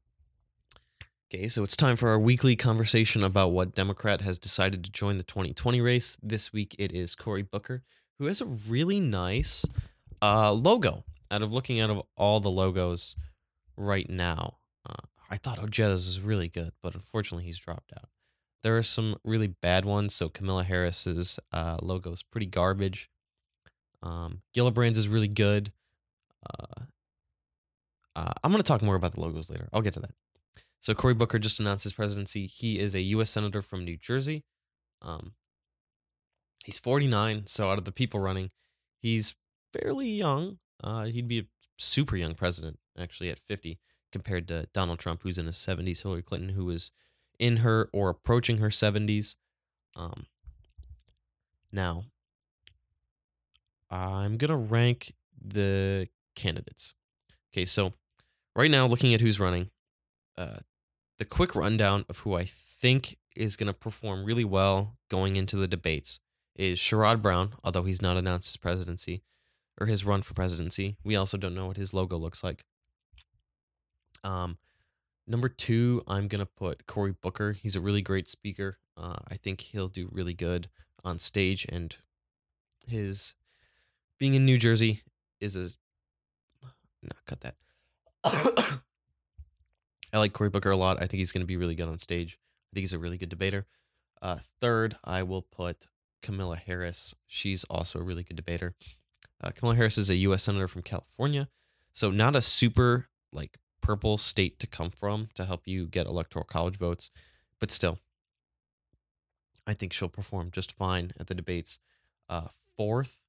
Okay, 1.34 1.48
so 1.48 1.64
it's 1.64 1.78
time 1.78 1.96
for 1.96 2.10
our 2.10 2.20
weekly 2.20 2.58
conversation 2.58 3.24
about 3.24 3.54
what 3.54 3.74
Democrat 3.74 4.20
has 4.20 4.38
decided 4.38 4.84
to 4.84 4.92
join 4.92 5.16
the 5.16 5.24
2020 5.24 5.80
race. 5.80 6.18
This 6.22 6.52
week 6.52 6.76
it 6.78 6.92
is 6.92 7.16
Cory 7.16 7.42
Booker, 7.42 7.84
who 8.20 8.26
has 8.26 8.42
a 8.42 8.46
really 8.46 9.00
nice 9.00 9.64
uh, 10.22 10.52
logo. 10.52 11.06
Out 11.32 11.42
of 11.42 11.54
looking 11.54 11.80
out 11.80 11.90
of 11.90 12.02
all 12.18 12.42
the 12.42 12.52
logos 12.52 13.16
right 13.78 14.10
now, 14.10 14.58
uh, 14.86 15.08
I 15.30 15.38
thought 15.38 15.60
Ojeda's 15.60 16.06
is 16.06 16.20
really 16.20 16.50
good, 16.50 16.74
but 16.84 16.96
unfortunately 16.96 17.46
he's 17.46 17.60
dropped 17.60 17.94
out. 17.96 18.10
There 18.62 18.76
are 18.76 18.84
some 18.84 19.16
really 19.24 19.48
bad 19.48 19.86
ones. 19.86 20.14
So 20.14 20.28
Kamala 20.28 20.66
Harris's 20.66 21.40
uh, 21.54 21.78
logo 21.82 22.12
is 22.12 22.24
pretty 22.24 22.48
garbage. 22.48 23.10
Um, 24.04 24.42
Gillibrand's 24.54 24.98
is 24.98 25.08
really 25.08 25.30
good. 25.30 25.72
Uh, 26.46 26.82
uh, 28.18 28.34
I'm 28.44 28.52
going 28.52 28.62
to 28.62 28.68
talk 28.68 28.82
more 28.82 28.96
about 28.96 29.14
the 29.14 29.22
logos 29.22 29.50
later. 29.50 29.70
I'll 29.72 29.82
get 29.82 29.94
to 29.94 30.02
that. 30.02 30.12
So 30.82 30.96
Cory 30.96 31.14
Booker 31.14 31.40
just 31.40 31.60
announced 31.60 31.84
his 31.84 31.94
presidency. 31.94 32.48
He 32.48 32.80
is 32.80 32.96
a 32.96 33.02
U.S. 33.02 33.30
senator 33.30 33.62
from 33.62 33.86
New 33.86 33.98
Jersey. 33.98 34.44
Um, 35.02 35.34
he's 36.66 36.80
49, 36.80 37.44
so 37.46 37.70
out 37.70 37.78
of 37.78 37.86
the 37.86 37.92
people 37.92 38.20
running, 38.20 38.50
he's 39.00 39.36
fairly 39.72 40.10
young. 40.10 40.58
Uh, 40.84 41.06
he'd 41.06 41.28
be 41.28 41.40
a 41.40 41.48
super 41.78 42.18
young 42.18 42.34
president 42.34 42.80
actually 42.98 43.30
at 43.30 43.40
50 43.48 43.80
compared 44.12 44.48
to 44.48 44.68
Donald 44.74 45.00
Trump, 45.00 45.22
who's 45.22 45.38
in 45.38 45.46
his 45.46 45.56
70s, 45.56 46.02
Hillary 46.02 46.24
Clinton, 46.24 46.50
who 46.50 46.70
is 46.72 46.92
in 47.40 47.58
her 47.58 47.90
or 47.94 48.10
approaching 48.10 48.58
her 48.58 48.70
70s. 48.70 49.36
Um, 49.96 50.26
now, 51.72 52.06
I'm 53.90 54.38
gonna 54.38 54.58
rank 54.58 55.14
the 55.40 56.08
candidates. 56.36 56.96
Okay, 57.54 57.66
so 57.66 57.94
right 58.56 58.72
now, 58.72 58.88
looking 58.88 59.14
at 59.14 59.22
who's 59.22 59.40
running, 59.40 59.70
uh, 60.38 60.60
the 61.22 61.26
quick 61.26 61.54
rundown 61.54 62.04
of 62.10 62.18
who 62.18 62.34
I 62.34 62.46
think 62.46 63.20
is 63.36 63.56
going 63.56 63.68
to 63.68 63.74
perform 63.74 64.26
really 64.26 64.44
well 64.44 64.98
going 65.08 65.36
into 65.36 65.56
the 65.56 65.68
debates 65.68 66.20
is 66.56 66.80
Sherrod 66.80 67.22
Brown, 67.22 67.54
although 67.64 67.84
he's 67.84 68.02
not 68.02 68.18
announced 68.18 68.48
his 68.48 68.58
presidency 68.58 69.22
or 69.80 69.86
his 69.86 70.04
run 70.04 70.24
for 70.24 70.34
presidency. 70.34 70.98
We 71.04 71.16
also 71.16 71.38
don't 71.38 71.54
know 71.54 71.68
what 71.68 71.78
his 71.78 71.94
logo 71.94 72.18
looks 72.18 72.44
like. 72.44 72.66
Um, 74.24 74.58
number 75.28 75.48
two, 75.48 76.02
I'm 76.08 76.28
going 76.28 76.40
to 76.40 76.48
put 76.48 76.88
Cory 76.88 77.14
Booker. 77.22 77.52
He's 77.52 77.76
a 77.76 77.82
really 77.82 78.02
great 78.02 78.28
speaker. 78.28 78.80
Uh, 78.98 79.18
I 79.28 79.38
think 79.38 79.62
he'll 79.62 79.90
do 79.90 80.10
really 80.12 80.34
good 80.34 80.70
on 81.04 81.20
stage, 81.20 81.68
and 81.70 81.96
his 82.88 83.36
being 84.18 84.34
in 84.34 84.44
New 84.44 84.58
Jersey 84.58 85.04
is 85.40 85.56
a. 85.56 85.68
No, 87.04 87.12
cut 87.28 87.42
that. 87.42 88.82
I 90.14 90.18
like 90.18 90.34
Cory 90.34 90.50
Booker 90.50 90.72
a 90.72 90.78
lot. 90.78 90.98
I 90.98 91.08
think 91.08 91.20
he's 91.20 91.32
going 91.32 91.42
to 91.42 91.48
be 91.48 91.58
really 91.58 91.76
good 91.76 91.88
on 91.88 91.98
stage. 92.00 92.38
I 92.72 92.76
think 92.76 92.84
he's 92.84 92.94
a 92.94 93.00
really 93.00 93.18
good 93.18 93.30
debater. 93.30 93.66
Uh, 94.22 94.38
third, 94.60 94.98
I 95.04 95.24
will 95.24 95.42
put 95.42 95.88
Kamala 96.22 96.58
Harris. 96.58 97.16
She's 97.28 97.64
also 97.66 98.00
a 98.00 98.04
really 98.04 98.24
good 98.24 98.38
debater. 98.38 98.76
Uh, 99.44 99.52
Kamala 99.52 99.76
Harris 99.76 99.98
is 99.98 100.10
a 100.10 100.16
U.S. 100.18 100.44
senator 100.44 100.68
from 100.68 100.84
California, 100.84 101.50
so 101.94 102.12
not 102.12 102.36
a 102.36 102.42
super 102.42 103.08
like 103.34 103.58
purple 103.82 104.18
state 104.18 104.60
to 104.60 104.68
come 104.68 104.92
from 104.92 105.30
to 105.34 105.46
help 105.46 105.68
you 105.68 105.88
get 105.88 106.06
electoral 106.06 106.46
college 106.46 106.78
votes, 106.78 107.10
but 107.60 107.72
still, 107.72 107.98
I 109.66 109.74
think 109.74 109.94
she'll 109.94 110.10
perform 110.10 110.52
just 110.52 110.72
fine 110.72 111.14
at 111.20 111.28
the 111.28 111.34
debates. 111.34 111.80
Uh, 112.30 112.48
fourth, 112.78 113.20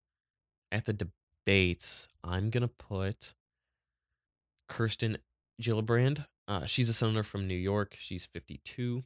at 0.70 0.84
the 0.84 0.92
debates, 0.92 2.08
I'm 2.22 2.50
gonna 2.50 2.68
put 2.68 3.32
Kirsten 4.68 5.18
Gillibrand. 5.60 6.26
Uh, 6.52 6.66
she's 6.66 6.90
a 6.90 6.92
senator 6.92 7.22
from 7.22 7.48
New 7.48 7.56
York. 7.56 7.96
She's 7.98 8.26
52. 8.26 9.02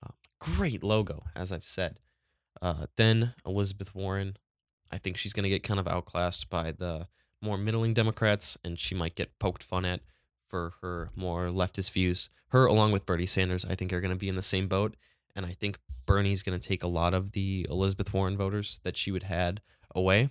Uh, 0.00 0.12
great 0.38 0.84
logo, 0.84 1.24
as 1.34 1.50
I've 1.50 1.66
said. 1.66 1.98
Uh, 2.62 2.86
then 2.94 3.34
Elizabeth 3.44 3.96
Warren. 3.96 4.36
I 4.92 4.98
think 4.98 5.16
she's 5.16 5.32
going 5.32 5.42
to 5.42 5.48
get 5.48 5.64
kind 5.64 5.80
of 5.80 5.88
outclassed 5.88 6.48
by 6.48 6.70
the 6.70 7.08
more 7.42 7.58
middling 7.58 7.94
Democrats, 7.94 8.56
and 8.64 8.78
she 8.78 8.94
might 8.94 9.16
get 9.16 9.40
poked 9.40 9.64
fun 9.64 9.84
at 9.84 10.02
for 10.46 10.74
her 10.82 11.10
more 11.16 11.48
leftist 11.48 11.90
views. 11.90 12.28
Her, 12.50 12.64
along 12.64 12.92
with 12.92 13.06
Bernie 13.06 13.26
Sanders, 13.26 13.64
I 13.64 13.74
think 13.74 13.92
are 13.92 14.00
going 14.00 14.12
to 14.12 14.16
be 14.16 14.28
in 14.28 14.36
the 14.36 14.42
same 14.42 14.68
boat. 14.68 14.94
And 15.34 15.44
I 15.44 15.52
think 15.52 15.80
Bernie's 16.06 16.44
going 16.44 16.60
to 16.60 16.68
take 16.68 16.84
a 16.84 16.88
lot 16.88 17.12
of 17.12 17.32
the 17.32 17.66
Elizabeth 17.68 18.14
Warren 18.14 18.36
voters 18.36 18.78
that 18.84 18.96
she 18.96 19.10
would 19.10 19.24
had 19.24 19.60
away. 19.96 20.30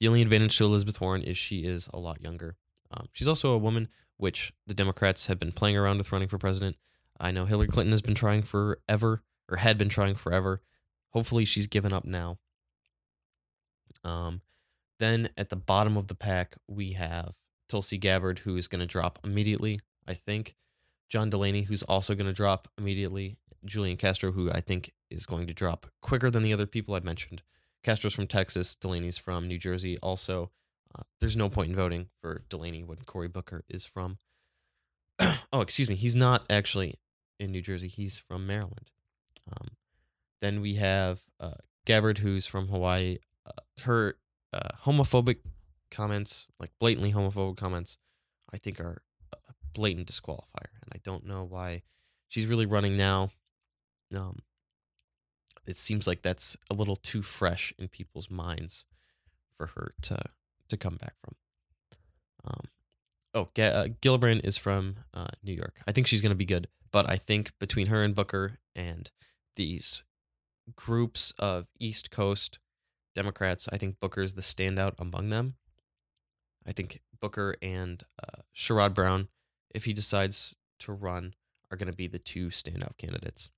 The 0.00 0.08
only 0.08 0.20
advantage 0.20 0.58
to 0.58 0.66
Elizabeth 0.66 1.00
Warren 1.00 1.22
is 1.22 1.38
she 1.38 1.60
is 1.60 1.88
a 1.94 1.98
lot 1.98 2.20
younger. 2.20 2.56
Um, 2.90 3.08
she's 3.14 3.28
also 3.28 3.52
a 3.52 3.58
woman 3.58 3.88
which 4.16 4.52
the 4.66 4.74
Democrats 4.74 5.26
have 5.26 5.38
been 5.38 5.52
playing 5.52 5.76
around 5.76 5.98
with 5.98 6.12
running 6.12 6.28
for 6.28 6.38
president. 6.38 6.76
I 7.18 7.30
know 7.30 7.44
Hillary 7.44 7.68
Clinton 7.68 7.92
has 7.92 8.02
been 8.02 8.14
trying 8.14 8.42
forever, 8.42 9.22
or 9.50 9.56
had 9.56 9.78
been 9.78 9.88
trying 9.88 10.14
forever. 10.14 10.62
Hopefully, 11.10 11.44
she's 11.44 11.66
given 11.66 11.92
up 11.92 12.04
now. 12.04 12.38
Um, 14.04 14.42
then 14.98 15.30
at 15.36 15.50
the 15.50 15.56
bottom 15.56 15.96
of 15.96 16.08
the 16.08 16.14
pack, 16.14 16.56
we 16.68 16.92
have 16.92 17.34
Tulsi 17.68 17.98
Gabbard, 17.98 18.40
who 18.40 18.56
is 18.56 18.68
going 18.68 18.80
to 18.80 18.86
drop 18.86 19.18
immediately, 19.24 19.80
I 20.06 20.14
think. 20.14 20.56
John 21.08 21.30
Delaney, 21.30 21.62
who's 21.62 21.82
also 21.82 22.14
going 22.14 22.26
to 22.26 22.32
drop 22.32 22.68
immediately. 22.78 23.36
Julian 23.64 23.96
Castro, 23.96 24.32
who 24.32 24.50
I 24.50 24.60
think 24.60 24.92
is 25.10 25.26
going 25.26 25.46
to 25.46 25.54
drop 25.54 25.86
quicker 26.02 26.30
than 26.30 26.42
the 26.42 26.52
other 26.52 26.66
people 26.66 26.94
I 26.94 27.00
mentioned. 27.00 27.42
Castro's 27.82 28.14
from 28.14 28.26
Texas, 28.26 28.74
Delaney's 28.74 29.18
from 29.18 29.46
New 29.48 29.58
Jersey. 29.58 29.98
Also, 30.02 30.50
uh, 30.96 31.02
there's 31.20 31.36
no 31.36 31.48
point 31.48 31.70
in 31.70 31.76
voting 31.76 32.08
for 32.20 32.42
Delaney 32.48 32.84
when 32.84 32.98
Cory 32.98 33.28
Booker 33.28 33.64
is 33.68 33.84
from. 33.84 34.18
oh, 35.52 35.60
excuse 35.60 35.88
me. 35.88 35.96
He's 35.96 36.16
not 36.16 36.44
actually 36.50 36.98
in 37.38 37.50
New 37.50 37.62
Jersey. 37.62 37.88
He's 37.88 38.18
from 38.18 38.46
Maryland. 38.46 38.90
Um, 39.50 39.68
then 40.40 40.60
we 40.60 40.74
have 40.74 41.20
uh, 41.40 41.54
Gabbard, 41.84 42.18
who's 42.18 42.46
from 42.46 42.68
Hawaii. 42.68 43.18
Uh, 43.46 43.62
her 43.82 44.16
uh, 44.52 44.70
homophobic 44.84 45.38
comments, 45.90 46.46
like 46.58 46.70
blatantly 46.80 47.12
homophobic 47.12 47.56
comments, 47.56 47.98
I 48.52 48.58
think 48.58 48.80
are 48.80 49.02
a 49.32 49.36
blatant 49.74 50.08
disqualifier. 50.08 50.72
And 50.82 50.92
I 50.92 51.00
don't 51.04 51.26
know 51.26 51.44
why 51.44 51.82
she's 52.28 52.46
really 52.46 52.66
running 52.66 52.96
now. 52.96 53.30
Um, 54.14 54.38
it 55.66 55.76
seems 55.76 56.06
like 56.06 56.22
that's 56.22 56.56
a 56.70 56.74
little 56.74 56.96
too 56.96 57.22
fresh 57.22 57.74
in 57.78 57.88
people's 57.88 58.30
minds 58.30 58.84
for 59.56 59.66
her 59.68 59.94
to 60.02 60.22
to 60.68 60.76
come 60.76 60.96
back 60.96 61.14
from. 61.22 61.34
Um, 62.44 62.64
oh, 63.34 63.48
G- 63.54 63.62
uh, 63.62 63.88
Gillibrand 64.02 64.44
is 64.44 64.56
from 64.56 64.96
uh, 65.14 65.28
New 65.42 65.52
York. 65.52 65.80
I 65.86 65.92
think 65.92 66.06
she's 66.06 66.22
going 66.22 66.30
to 66.30 66.36
be 66.36 66.44
good, 66.44 66.68
but 66.92 67.08
I 67.08 67.16
think 67.16 67.52
between 67.58 67.88
her 67.88 68.02
and 68.02 68.14
Booker 68.14 68.58
and 68.74 69.10
these 69.56 70.02
groups 70.74 71.32
of 71.38 71.66
East 71.78 72.10
Coast 72.10 72.58
Democrats, 73.14 73.68
I 73.72 73.78
think 73.78 74.00
Booker 74.00 74.22
is 74.22 74.34
the 74.34 74.42
standout 74.42 74.94
among 74.98 75.30
them. 75.30 75.54
I 76.66 76.72
think 76.72 77.00
Booker 77.20 77.56
and 77.62 78.02
uh, 78.22 78.42
Sherrod 78.54 78.94
Brown, 78.94 79.28
if 79.74 79.84
he 79.84 79.92
decides 79.92 80.54
to 80.80 80.92
run, 80.92 81.34
are 81.70 81.76
going 81.76 81.90
to 81.90 81.96
be 81.96 82.06
the 82.06 82.18
two 82.18 82.48
standout 82.48 82.96
candidates. 82.98 83.50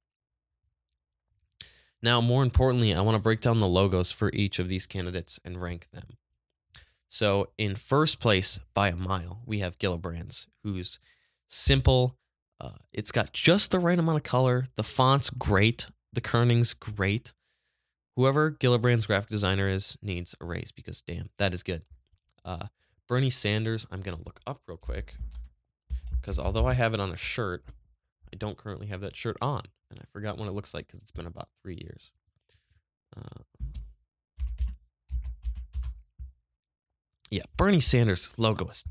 Now, 2.02 2.20
more 2.20 2.42
importantly, 2.42 2.94
I 2.94 3.00
want 3.00 3.16
to 3.16 3.22
break 3.22 3.40
down 3.40 3.58
the 3.58 3.66
logos 3.66 4.12
for 4.12 4.30
each 4.32 4.58
of 4.58 4.68
these 4.68 4.86
candidates 4.86 5.40
and 5.44 5.60
rank 5.60 5.88
them. 5.92 6.16
So 7.08 7.48
in 7.56 7.74
first 7.74 8.20
place 8.20 8.58
by 8.74 8.88
a 8.88 8.96
mile, 8.96 9.40
we 9.46 9.60
have 9.60 9.78
Gillibrand's, 9.78 10.46
who's 10.62 10.98
simple. 11.48 12.16
Uh, 12.60 12.72
it's 12.92 13.12
got 13.12 13.32
just 13.32 13.70
the 13.70 13.78
right 13.78 13.98
amount 13.98 14.18
of 14.18 14.24
color. 14.24 14.64
The 14.76 14.82
font's 14.82 15.30
great. 15.30 15.86
The 16.12 16.20
kerning's 16.20 16.74
great. 16.74 17.32
whoever 18.16 18.50
Gillibrand's 18.50 19.06
graphic 19.06 19.30
designer 19.30 19.68
is 19.68 19.96
needs 20.02 20.34
a 20.40 20.44
raise 20.44 20.72
because 20.72 21.00
damn, 21.02 21.30
that 21.38 21.54
is 21.54 21.62
good. 21.62 21.82
Uh, 22.44 22.66
Bernie 23.06 23.30
Sanders, 23.30 23.86
I'm 23.92 24.02
gonna 24.02 24.18
look 24.18 24.40
up 24.46 24.60
real 24.66 24.76
quick 24.76 25.14
because 26.10 26.38
although 26.38 26.66
I 26.66 26.74
have 26.74 26.94
it 26.94 27.00
on 27.00 27.12
a 27.12 27.16
shirt, 27.16 27.64
I 28.32 28.36
don't 28.36 28.58
currently 28.58 28.88
have 28.88 29.00
that 29.02 29.16
shirt 29.16 29.36
on, 29.40 29.62
and 29.90 30.00
I 30.00 30.04
forgot 30.12 30.36
what 30.36 30.48
it 30.48 30.52
looks 30.52 30.74
like 30.74 30.88
because 30.88 31.00
it's 31.00 31.12
been 31.12 31.26
about 31.26 31.48
three 31.62 31.78
years. 31.80 32.10
Uh, 33.16 33.42
yeah, 37.30 37.42
Bernie 37.56 37.80
Sanders 37.80 38.30
logo 38.36 38.68
is 38.68 38.84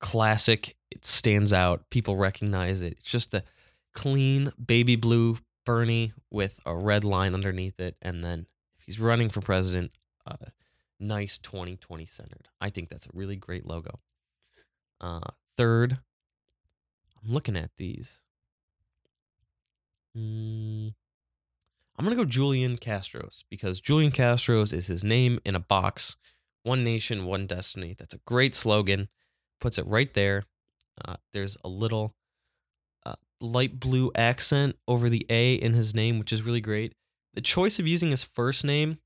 classic. 0.00 0.76
It 0.90 1.04
stands 1.04 1.52
out. 1.52 1.88
People 1.90 2.16
recognize 2.16 2.82
it. 2.82 2.94
It's 2.94 3.10
just 3.10 3.30
the 3.30 3.44
clean 3.94 4.52
baby 4.64 4.96
blue 4.96 5.38
Bernie 5.64 6.12
with 6.30 6.58
a 6.64 6.74
red 6.74 7.04
line 7.04 7.34
underneath 7.34 7.78
it, 7.80 7.96
and 8.02 8.24
then 8.24 8.46
if 8.78 8.84
he's 8.84 8.98
running 8.98 9.28
for 9.28 9.40
president, 9.40 9.92
uh, 10.26 10.36
nice 10.98 11.38
2020 11.38 12.06
centered. 12.06 12.48
I 12.60 12.70
think 12.70 12.88
that's 12.88 13.06
a 13.06 13.10
really 13.12 13.36
great 13.36 13.66
logo. 13.66 14.00
Uh, 15.00 15.30
third, 15.56 15.98
I'm 17.22 17.32
looking 17.32 17.56
at 17.56 17.70
these. 17.76 18.20
Mm, 20.16 20.94
I'm 21.96 22.04
gonna 22.04 22.16
go 22.16 22.24
Julian 22.24 22.76
Castro's 22.76 23.44
because 23.48 23.80
Julian 23.80 24.12
Castro's 24.12 24.72
is 24.72 24.86
his 24.86 25.04
name 25.04 25.38
in 25.44 25.54
a 25.54 25.60
box. 25.60 26.16
One 26.62 26.84
nation, 26.84 27.24
one 27.24 27.46
destiny. 27.46 27.94
That's 27.98 28.14
a 28.14 28.20
great 28.26 28.54
slogan. 28.54 29.08
Puts 29.60 29.78
it 29.78 29.86
right 29.86 30.12
there. 30.14 30.44
Uh, 31.02 31.16
there's 31.32 31.56
a 31.64 31.68
little 31.68 32.14
uh, 33.06 33.14
light 33.40 33.80
blue 33.80 34.10
accent 34.14 34.76
over 34.86 35.08
the 35.08 35.26
A 35.30 35.54
in 35.54 35.72
his 35.72 35.94
name, 35.94 36.18
which 36.18 36.32
is 36.32 36.42
really 36.42 36.60
great. 36.60 36.94
The 37.34 37.40
choice 37.40 37.78
of 37.78 37.86
using 37.86 38.10
his 38.10 38.22
first 38.22 38.64
name 38.64 38.98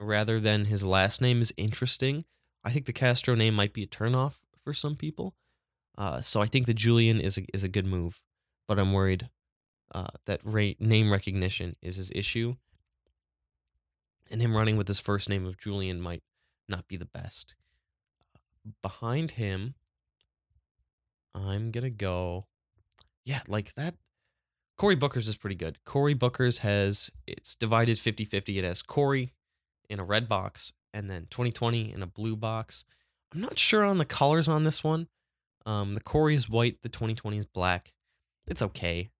rather 0.00 0.40
than 0.40 0.66
his 0.66 0.84
last 0.84 1.20
name 1.20 1.40
is 1.42 1.52
interesting. 1.56 2.24
I 2.64 2.70
think 2.70 2.86
the 2.86 2.92
Castro 2.92 3.34
name 3.34 3.54
might 3.54 3.74
be 3.74 3.82
a 3.82 3.86
turnoff 3.86 4.38
for 4.62 4.72
some 4.72 4.96
people. 4.96 5.34
Uh, 5.96 6.22
so 6.22 6.40
I 6.40 6.46
think 6.46 6.66
the 6.66 6.74
Julian 6.74 7.20
is 7.20 7.38
a, 7.38 7.42
is 7.52 7.62
a 7.62 7.68
good 7.68 7.86
move, 7.86 8.22
but 8.66 8.78
I'm 8.78 8.92
worried 8.92 9.28
uh, 9.94 10.08
that 10.26 10.44
name 10.44 11.12
recognition 11.12 11.76
is 11.80 11.96
his 11.96 12.10
issue, 12.14 12.56
and 14.30 14.42
him 14.42 14.56
running 14.56 14.76
with 14.76 14.88
his 14.88 14.98
first 14.98 15.28
name 15.28 15.46
of 15.46 15.58
Julian 15.58 16.00
might 16.00 16.22
not 16.68 16.88
be 16.88 16.96
the 16.96 17.04
best. 17.04 17.54
Behind 18.82 19.32
him, 19.32 19.74
I'm 21.34 21.70
gonna 21.70 21.90
go, 21.90 22.46
yeah, 23.24 23.40
like 23.48 23.74
that. 23.74 23.94
Cory 24.76 24.94
Booker's 24.96 25.28
is 25.28 25.36
pretty 25.36 25.56
good. 25.56 25.78
Cory 25.84 26.14
Booker's 26.14 26.58
has 26.58 27.10
it's 27.26 27.54
divided 27.54 27.96
50-50. 27.96 28.58
It 28.58 28.64
has 28.64 28.82
Cory 28.82 29.32
in 29.88 30.00
a 30.00 30.04
red 30.04 30.28
box 30.28 30.72
and 30.92 31.10
then 31.10 31.26
2020 31.30 31.92
in 31.92 32.02
a 32.02 32.06
blue 32.06 32.36
box. 32.36 32.84
I'm 33.32 33.40
not 33.40 33.58
sure 33.58 33.84
on 33.84 33.98
the 33.98 34.04
colors 34.04 34.48
on 34.48 34.64
this 34.64 34.82
one. 34.82 35.08
Um, 35.66 35.94
the 35.94 36.00
Cory 36.00 36.34
is 36.34 36.48
white, 36.48 36.82
the 36.82 36.88
2020 36.88 37.38
is 37.38 37.46
black. 37.46 37.92
It's 38.46 38.62
okay. 38.62 39.10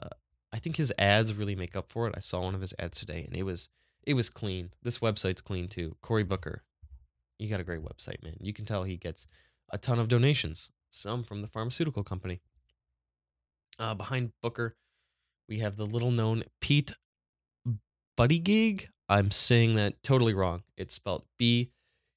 Uh, 0.00 0.10
I 0.52 0.58
think 0.58 0.76
his 0.76 0.92
ads 0.98 1.32
really 1.32 1.54
make 1.54 1.76
up 1.76 1.90
for 1.90 2.06
it. 2.06 2.14
I 2.16 2.20
saw 2.20 2.42
one 2.42 2.54
of 2.54 2.60
his 2.60 2.74
ads 2.78 2.98
today, 2.98 3.24
and 3.24 3.36
it 3.36 3.44
was 3.44 3.68
it 4.02 4.14
was 4.14 4.30
clean. 4.30 4.70
This 4.82 4.98
website's 4.98 5.40
clean 5.40 5.68
too. 5.68 5.96
Cory 6.02 6.22
Booker, 6.24 6.62
you 7.38 7.48
got 7.48 7.60
a 7.60 7.64
great 7.64 7.82
website, 7.82 8.22
man. 8.22 8.36
You 8.40 8.52
can 8.52 8.64
tell 8.64 8.84
he 8.84 8.96
gets 8.96 9.26
a 9.70 9.78
ton 9.78 9.98
of 9.98 10.08
donations, 10.08 10.70
some 10.90 11.22
from 11.22 11.42
the 11.42 11.48
pharmaceutical 11.48 12.04
company. 12.04 12.40
Uh, 13.78 13.94
behind 13.94 14.32
Booker, 14.42 14.76
we 15.48 15.58
have 15.58 15.76
the 15.76 15.86
little 15.86 16.10
known 16.10 16.44
Pete 16.60 16.92
Buttigieg. 18.18 18.86
I'm 19.08 19.30
saying 19.30 19.76
that 19.76 20.02
totally 20.02 20.34
wrong. 20.34 20.62
It's 20.76 20.94
spelled 20.94 21.24
B 21.38 21.70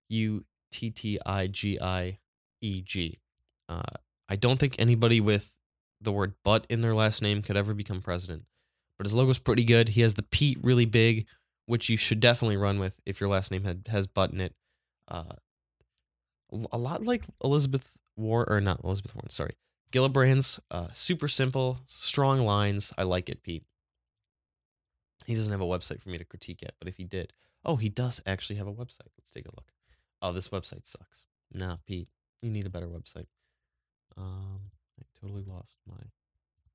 U 0.10 0.45
T 0.71 0.89
T 0.89 1.19
I 1.25 1.47
G 1.47 1.79
I 1.79 2.19
E 2.62 2.82
G. 2.82 3.19
Uh, 3.67 3.82
I 4.27 4.36
don't 4.36 4.60
think 4.60 4.75
anybody 4.79 5.19
with 5.19 5.55
the 6.01 6.12
word 6.12 6.34
"but" 6.43 6.65
in 6.69 6.82
their 6.82 6.95
last 6.95 7.21
name 7.21 7.41
could 7.41 7.58
ever 7.58 7.73
become 7.73 8.01
president. 8.01 8.45
But 8.97 9.05
his 9.05 9.13
logo's 9.13 9.39
pretty 9.39 9.63
good. 9.63 9.89
He 9.89 10.01
has 10.01 10.15
the 10.15 10.23
Pete 10.23 10.58
really 10.63 10.86
big, 10.86 11.25
which 11.65 11.89
you 11.89 11.97
should 11.97 12.19
definitely 12.19 12.58
run 12.58 12.79
with 12.79 12.99
if 13.05 13.19
your 13.19 13.29
last 13.29 13.51
name 13.51 13.63
had, 13.63 13.88
has 13.89 14.08
"but" 14.08 14.32
in 14.32 14.41
it. 14.41 14.55
Uh, 15.09 15.35
a 16.71 16.77
lot 16.77 17.03
like 17.03 17.23
Elizabeth 17.43 17.97
War 18.15 18.45
or 18.49 18.61
not 18.61 18.81
Elizabeth 18.83 19.15
Warren. 19.15 19.29
Sorry, 19.29 19.55
Gillibrand's. 19.91 20.59
Uh, 20.69 20.87
super 20.93 21.27
simple, 21.27 21.79
strong 21.85 22.41
lines. 22.41 22.93
I 22.97 23.03
like 23.03 23.29
it, 23.29 23.43
Pete. 23.43 23.63
He 25.25 25.35
doesn't 25.35 25.51
have 25.51 25.61
a 25.61 25.65
website 25.65 26.01
for 26.01 26.09
me 26.09 26.17
to 26.17 26.25
critique 26.25 26.61
yet, 26.61 26.73
but 26.79 26.87
if 26.87 26.97
he 26.97 27.03
did, 27.03 27.33
oh, 27.65 27.75
he 27.75 27.89
does 27.89 28.21
actually 28.25 28.55
have 28.55 28.67
a 28.67 28.73
website. 28.73 29.09
Let's 29.17 29.31
take 29.31 29.45
a 29.45 29.55
look. 29.55 29.71
Oh, 30.21 30.33
this 30.33 30.49
website 30.49 30.85
sucks. 30.87 31.25
Nah, 31.53 31.77
Pete, 31.85 32.09
you 32.41 32.49
need 32.49 32.65
a 32.65 32.69
better 32.69 32.87
website. 32.87 33.27
Um, 34.17 34.59
I 34.99 35.03
totally 35.21 35.43
lost 35.43 35.77
my 35.87 36.01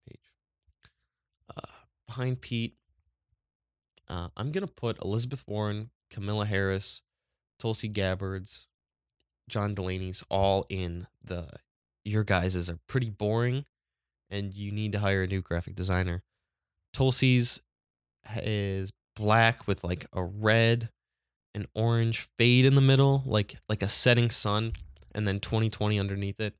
page. 0.08 0.22
Uh, 1.56 1.60
behind 2.06 2.40
Pete, 2.40 2.76
uh, 4.08 4.28
I'm 4.36 4.52
gonna 4.52 4.66
put 4.66 5.02
Elizabeth 5.02 5.42
Warren, 5.46 5.90
Kamala 6.10 6.46
Harris, 6.46 7.02
Tulsi 7.58 7.88
Gabbard's, 7.88 8.68
John 9.48 9.74
Delaney's 9.74 10.24
all 10.30 10.66
in 10.68 11.06
the. 11.22 11.48
Your 12.04 12.24
guys's 12.24 12.68
are 12.68 12.78
pretty 12.86 13.08
boring, 13.08 13.64
and 14.30 14.52
you 14.52 14.70
need 14.70 14.92
to 14.92 14.98
hire 14.98 15.22
a 15.22 15.26
new 15.26 15.40
graphic 15.40 15.74
designer. 15.74 16.22
Tulsi's 16.92 17.60
is 18.36 18.92
black 19.16 19.66
with 19.66 19.84
like 19.84 20.06
a 20.12 20.22
red 20.22 20.90
and 21.54 21.66
orange 21.74 22.28
fade 22.38 22.64
in 22.64 22.74
the 22.74 22.80
middle, 22.80 23.22
like 23.26 23.56
like 23.68 23.82
a 23.82 23.88
setting 23.88 24.30
sun, 24.30 24.72
and 25.14 25.26
then 25.26 25.38
2020 25.38 25.98
underneath 25.98 26.40
it. 26.40 26.54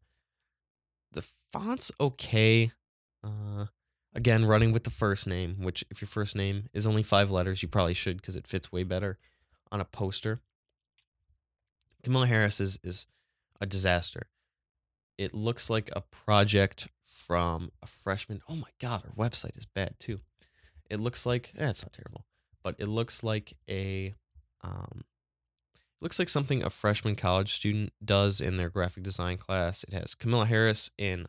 The 1.12 1.26
font's 1.52 1.90
okay. 2.00 2.72
Uh, 3.22 3.66
again, 4.14 4.44
running 4.44 4.72
with 4.72 4.84
the 4.84 4.90
first 4.90 5.26
name, 5.26 5.56
which 5.60 5.84
if 5.90 6.00
your 6.00 6.08
first 6.08 6.36
name 6.36 6.68
is 6.72 6.86
only 6.86 7.02
five 7.02 7.30
letters, 7.30 7.62
you 7.62 7.68
probably 7.68 7.94
should 7.94 8.18
because 8.18 8.36
it 8.36 8.46
fits 8.46 8.70
way 8.70 8.82
better 8.82 9.18
on 9.72 9.80
a 9.80 9.84
poster. 9.84 10.40
Kamala 12.04 12.26
Harris 12.26 12.60
is 12.60 12.78
is 12.84 13.06
a 13.60 13.66
disaster. 13.66 14.28
It 15.16 15.34
looks 15.34 15.70
like 15.70 15.90
a 15.92 16.02
project 16.02 16.88
from 17.04 17.72
a 17.82 17.86
freshman. 17.86 18.42
Oh 18.48 18.56
my 18.56 18.68
god, 18.80 19.04
our 19.04 19.28
website 19.28 19.56
is 19.56 19.64
bad 19.64 19.94
too. 19.98 20.20
It 20.90 21.00
looks 21.00 21.24
like 21.26 21.52
eh, 21.58 21.68
it's 21.68 21.82
not 21.82 21.92
terrible, 21.92 22.26
but 22.62 22.76
it 22.78 22.88
looks 22.88 23.24
like 23.24 23.54
a 23.68 24.14
um, 24.62 25.02
looks 26.00 26.18
like 26.18 26.28
something 26.28 26.62
a 26.62 26.70
freshman 26.70 27.16
college 27.16 27.54
student 27.54 27.92
does 28.04 28.40
in 28.40 28.56
their 28.56 28.70
graphic 28.70 29.02
design 29.02 29.38
class. 29.38 29.84
It 29.84 29.94
has 29.94 30.14
Kamala 30.14 30.46
Harris 30.46 30.90
in 30.98 31.26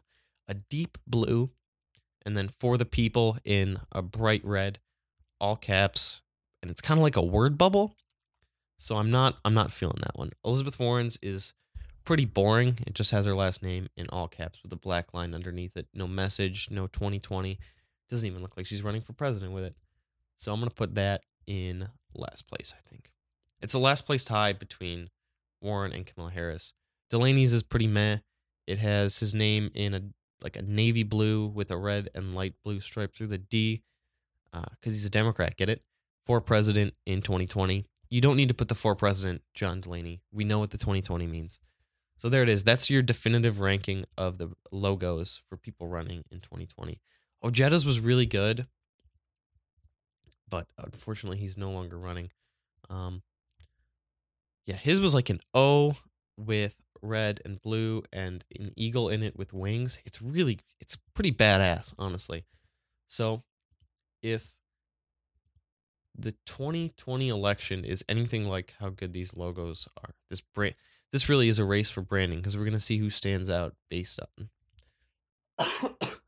a 0.47 0.53
deep 0.53 0.97
blue, 1.07 1.51
and 2.25 2.35
then 2.35 2.49
for 2.59 2.77
the 2.77 2.85
people 2.85 3.37
in 3.45 3.79
a 3.91 4.01
bright 4.01 4.43
red, 4.43 4.79
all 5.39 5.55
caps, 5.55 6.21
and 6.61 6.69
it's 6.69 6.81
kind 6.81 6.99
of 6.99 7.03
like 7.03 7.15
a 7.15 7.21
word 7.21 7.57
bubble. 7.57 7.95
So 8.77 8.97
I'm 8.97 9.11
not 9.11 9.37
I'm 9.45 9.53
not 9.53 9.71
feeling 9.71 9.99
that 10.01 10.17
one. 10.17 10.31
Elizabeth 10.43 10.79
Warren's 10.79 11.17
is 11.21 11.53
pretty 12.03 12.25
boring. 12.25 12.77
It 12.85 12.93
just 12.93 13.11
has 13.11 13.25
her 13.25 13.35
last 13.35 13.63
name 13.63 13.87
in 13.97 14.07
all 14.09 14.27
caps 14.27 14.59
with 14.63 14.71
a 14.71 14.77
black 14.77 15.13
line 15.13 15.33
underneath 15.33 15.75
it. 15.75 15.87
No 15.93 16.07
message, 16.07 16.69
no 16.71 16.87
2020. 16.87 17.59
Doesn't 18.09 18.27
even 18.27 18.41
look 18.41 18.55
like 18.55 18.67
she's 18.67 18.83
running 18.83 19.01
for 19.01 19.13
president 19.13 19.53
with 19.53 19.63
it. 19.63 19.75
So 20.37 20.53
I'm 20.53 20.59
going 20.59 20.69
to 20.69 20.75
put 20.75 20.95
that 20.95 21.21
in 21.47 21.89
last 22.13 22.47
place, 22.47 22.73
I 22.77 22.89
think. 22.89 23.11
It's 23.61 23.73
the 23.73 23.79
last 23.79 24.05
place 24.05 24.23
tie 24.23 24.53
between 24.53 25.09
Warren 25.61 25.91
and 25.91 26.05
Kamala 26.05 26.31
Harris. 26.31 26.73
Delaney's 27.09 27.53
is 27.53 27.63
pretty 27.63 27.87
meh. 27.87 28.19
It 28.67 28.79
has 28.79 29.19
his 29.19 29.33
name 29.33 29.71
in 29.73 29.93
a 29.93 30.01
like 30.41 30.57
a 30.57 30.61
navy 30.61 31.03
blue 31.03 31.47
with 31.47 31.71
a 31.71 31.77
red 31.77 32.09
and 32.13 32.35
light 32.35 32.53
blue 32.63 32.79
stripe 32.79 33.15
through 33.15 33.27
the 33.27 33.37
D 33.37 33.83
because 34.51 34.67
uh, 34.71 34.75
he's 34.83 35.05
a 35.05 35.09
Democrat. 35.09 35.57
Get 35.57 35.69
it? 35.69 35.81
For 36.25 36.41
president 36.41 36.93
in 37.05 37.21
2020. 37.21 37.85
You 38.09 38.21
don't 38.21 38.37
need 38.37 38.47
to 38.49 38.53
put 38.53 38.67
the 38.67 38.75
for 38.75 38.95
president, 38.95 39.41
John 39.53 39.81
Delaney. 39.81 40.21
We 40.31 40.43
know 40.43 40.59
what 40.59 40.71
the 40.71 40.77
2020 40.77 41.27
means. 41.27 41.59
So 42.17 42.29
there 42.29 42.43
it 42.43 42.49
is. 42.49 42.63
That's 42.63 42.89
your 42.89 43.01
definitive 43.01 43.59
ranking 43.59 44.05
of 44.17 44.37
the 44.37 44.51
logos 44.71 45.41
for 45.49 45.57
people 45.57 45.87
running 45.87 46.23
in 46.31 46.39
2020. 46.39 47.01
Ojeda's 47.43 47.85
was 47.85 47.99
really 47.99 48.25
good, 48.25 48.67
but 50.49 50.67
unfortunately, 50.77 51.37
he's 51.37 51.57
no 51.57 51.71
longer 51.71 51.97
running. 51.97 52.31
Um, 52.89 53.21
yeah, 54.65 54.75
his 54.75 55.01
was 55.01 55.13
like 55.13 55.29
an 55.29 55.41
O 55.53 55.95
with 56.37 56.75
red 57.01 57.41
and 57.45 57.61
blue 57.61 58.03
and 58.11 58.43
an 58.59 58.71
eagle 58.75 59.09
in 59.09 59.21
it 59.21 59.37
with 59.37 59.53
wings. 59.53 59.99
It's 60.05 60.21
really, 60.21 60.59
it's 60.79 60.97
pretty 61.13 61.31
badass, 61.31 61.93
honestly. 61.99 62.45
So, 63.07 63.43
if 64.23 64.54
the 66.17 66.33
2020 66.45 67.29
election 67.29 67.83
is 67.83 68.03
anything 68.07 68.45
like 68.45 68.73
how 68.79 68.89
good 68.89 69.13
these 69.13 69.35
logos 69.35 69.87
are, 70.01 70.11
this 70.29 70.41
brand, 70.41 70.75
this 71.11 71.29
really 71.29 71.47
is 71.47 71.59
a 71.59 71.65
race 71.65 71.89
for 71.89 72.01
branding 72.01 72.39
because 72.39 72.57
we're 72.57 72.65
gonna 72.65 72.79
see 72.79 72.97
who 72.97 73.09
stands 73.09 73.49
out 73.49 73.75
based 73.89 74.19
on. 74.19 74.49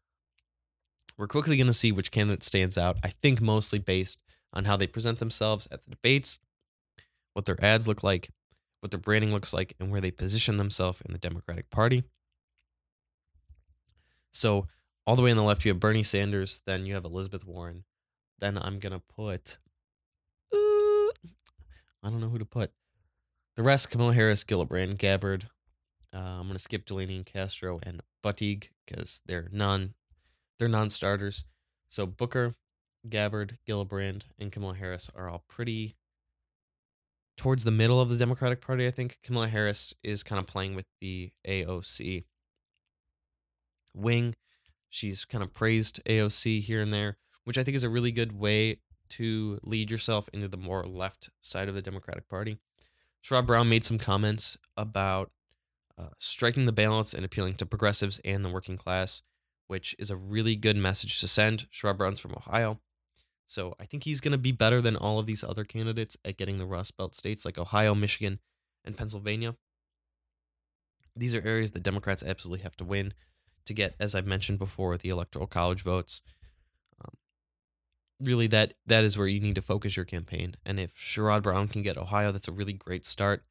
We're 1.17 1.27
quickly 1.27 1.57
going 1.57 1.67
to 1.67 1.73
see 1.73 1.91
which 1.91 2.11
candidate 2.11 2.43
stands 2.43 2.77
out. 2.77 2.97
I 3.03 3.09
think 3.09 3.41
mostly 3.41 3.79
based 3.79 4.19
on 4.53 4.65
how 4.65 4.77
they 4.77 4.87
present 4.87 5.17
themselves 5.17 5.67
at 5.71 5.83
the 5.83 5.91
debates, 5.91 6.39
what 7.33 7.45
their 7.45 7.63
ads 7.63 7.87
look 7.87 8.03
like, 8.03 8.29
what 8.81 8.91
their 8.91 8.99
branding 8.99 9.31
looks 9.31 9.51
like, 9.53 9.75
and 9.79 9.91
where 9.91 10.01
they 10.01 10.11
position 10.11 10.57
themselves 10.57 11.01
in 11.05 11.13
the 11.13 11.19
Democratic 11.19 11.71
Party. 11.71 12.03
So, 14.31 14.67
all 15.07 15.15
the 15.15 15.23
way 15.23 15.31
on 15.31 15.37
the 15.37 15.43
left, 15.43 15.65
you 15.65 15.71
have 15.71 15.79
Bernie 15.79 16.03
Sanders, 16.03 16.61
then 16.65 16.85
you 16.85 16.93
have 16.93 17.05
Elizabeth 17.05 17.45
Warren. 17.45 17.83
Then 18.39 18.57
I'm 18.57 18.77
going 18.77 18.93
to 18.93 18.99
put, 18.99 19.57
I 22.03 22.09
don't 22.09 22.21
know 22.21 22.29
who 22.29 22.39
to 22.39 22.45
put. 22.45 22.71
The 23.55 23.63
rest 23.63 23.89
Kamala 23.89 24.13
Harris, 24.13 24.43
Gillibrand, 24.43 24.97
Gabbard. 24.97 25.49
Uh, 26.13 26.17
I'm 26.17 26.43
going 26.43 26.53
to 26.53 26.59
skip 26.59 26.85
Delaney 26.85 27.17
and 27.17 27.25
Castro 27.25 27.79
and 27.83 28.01
Buttigieg 28.23 28.69
because 28.85 29.21
they're 29.25 29.49
non 29.51 29.93
they're 30.59 30.67
non-starters. 30.67 31.45
So 31.89 32.05
Booker, 32.05 32.55
Gabbard, 33.07 33.57
Gillibrand, 33.67 34.23
and 34.39 34.51
Kamala 34.51 34.75
Harris 34.75 35.09
are 35.15 35.29
all 35.29 35.43
pretty 35.47 35.95
towards 37.37 37.63
the 37.63 37.71
middle 37.71 38.01
of 38.01 38.09
the 38.09 38.17
Democratic 38.17 38.61
Party, 38.61 38.87
I 38.87 38.91
think. 38.91 39.19
Kamala 39.23 39.47
Harris 39.47 39.93
is 40.03 40.23
kind 40.23 40.39
of 40.39 40.47
playing 40.47 40.75
with 40.75 40.85
the 40.99 41.31
AOC 41.47 42.25
wing. 43.93 44.35
She's 44.89 45.25
kind 45.25 45.43
of 45.43 45.53
praised 45.53 45.99
AOC 46.05 46.61
here 46.61 46.81
and 46.81 46.93
there, 46.93 47.17
which 47.43 47.57
I 47.57 47.63
think 47.63 47.75
is 47.75 47.83
a 47.83 47.89
really 47.89 48.11
good 48.11 48.31
way 48.31 48.79
to 49.09 49.59
lead 49.63 49.89
yourself 49.91 50.29
into 50.33 50.47
the 50.47 50.57
more 50.57 50.85
left 50.85 51.29
side 51.41 51.69
of 51.69 51.75
the 51.75 51.81
Democratic 51.81 52.27
Party. 52.27 52.57
Sherrod 53.23 53.45
Brown 53.45 53.69
made 53.69 53.85
some 53.85 53.97
comments 53.97 54.57
about 54.75 55.31
uh, 55.97 56.09
striking 56.17 56.65
the 56.65 56.71
balance 56.71 57.13
and 57.13 57.25
appealing 57.25 57.55
to 57.55 57.65
progressives 57.65 58.19
and 58.23 58.45
the 58.45 58.51
working 58.51 58.77
class, 58.77 59.21
which 59.67 59.95
is 59.97 60.09
a 60.09 60.15
really 60.15 60.55
good 60.55 60.77
message 60.77 61.19
to 61.19 61.27
send. 61.27 61.67
Sherrod 61.71 61.97
Brown's 61.97 62.19
from 62.19 62.33
Ohio. 62.33 62.79
So 63.47 63.75
I 63.79 63.85
think 63.85 64.03
he's 64.03 64.21
going 64.21 64.33
to 64.33 64.37
be 64.37 64.51
better 64.51 64.81
than 64.81 64.95
all 64.95 65.19
of 65.19 65.25
these 65.25 65.43
other 65.43 65.63
candidates 65.63 66.17
at 66.25 66.37
getting 66.37 66.57
the 66.57 66.65
Rust 66.65 66.97
Belt 66.97 67.15
states 67.15 67.45
like 67.45 67.57
Ohio, 67.57 67.95
Michigan, 67.95 68.39
and 68.83 68.97
Pennsylvania. 68.97 69.55
These 71.15 71.33
are 71.33 71.41
areas 71.45 71.71
that 71.71 71.83
Democrats 71.83 72.23
absolutely 72.23 72.63
have 72.63 72.75
to 72.77 72.83
win 72.83 73.13
to 73.65 73.73
get, 73.73 73.95
as 73.99 74.15
I've 74.15 74.27
mentioned 74.27 74.59
before, 74.59 74.97
the 74.97 75.09
electoral 75.09 75.47
college 75.47 75.81
votes. 75.81 76.21
Really, 78.19 78.47
that 78.47 78.73
that 78.87 79.03
is 79.03 79.17
where 79.17 79.27
you 79.27 79.39
need 79.39 79.55
to 79.55 79.61
focus 79.61 79.95
your 79.95 80.05
campaign. 80.05 80.55
And 80.65 80.79
if 80.79 80.95
Sherrod 80.95 81.43
Brown 81.43 81.67
can 81.67 81.83
get 81.83 81.97
Ohio, 81.97 82.31
that's 82.31 82.47
a 82.47 82.51
really 82.51 82.73
great 82.73 83.05
start. 83.05 83.43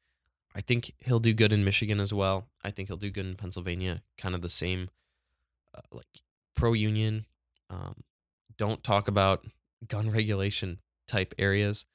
I 0.55 0.61
think 0.61 0.93
he'll 0.97 1.19
do 1.19 1.33
good 1.33 1.53
in 1.53 1.63
Michigan 1.63 1.99
as 1.99 2.13
well. 2.13 2.47
I 2.63 2.71
think 2.71 2.89
he'll 2.89 2.97
do 2.97 3.11
good 3.11 3.25
in 3.25 3.35
Pennsylvania. 3.35 4.01
Kind 4.17 4.35
of 4.35 4.41
the 4.41 4.49
same, 4.49 4.89
uh, 5.73 5.81
like 5.91 6.21
pro 6.55 6.73
union. 6.73 7.25
Um, 7.69 8.03
don't 8.57 8.83
talk 8.83 9.07
about 9.07 9.45
gun 9.87 10.11
regulation 10.11 10.79
type 11.07 11.33
areas. 11.37 11.85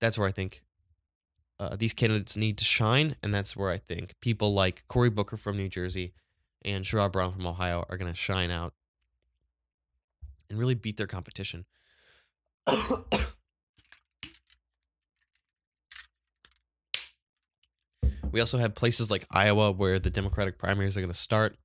That's 0.00 0.16
where 0.16 0.28
I 0.28 0.32
think 0.32 0.62
uh, 1.58 1.76
these 1.76 1.92
candidates 1.92 2.36
need 2.36 2.58
to 2.58 2.64
shine, 2.64 3.16
and 3.22 3.32
that's 3.32 3.56
where 3.56 3.70
I 3.70 3.78
think 3.78 4.14
people 4.20 4.54
like 4.54 4.84
Cory 4.88 5.10
Booker 5.10 5.36
from 5.36 5.56
New 5.56 5.68
Jersey 5.68 6.14
and 6.64 6.84
Sherrod 6.84 7.12
Brown 7.12 7.32
from 7.32 7.46
Ohio 7.46 7.84
are 7.88 7.96
going 7.96 8.10
to 8.10 8.16
shine 8.16 8.50
out 8.50 8.72
and 10.48 10.58
really 10.58 10.74
beat 10.74 10.96
their 10.96 11.06
competition. 11.06 11.64
we 18.32 18.40
also 18.40 18.58
have 18.58 18.74
places 18.74 19.10
like 19.10 19.26
Iowa 19.30 19.72
where 19.72 19.98
the 19.98 20.10
Democratic 20.10 20.58
primaries 20.58 20.96
are 20.96 21.00
going 21.00 21.12
to 21.12 21.18
start, 21.18 21.56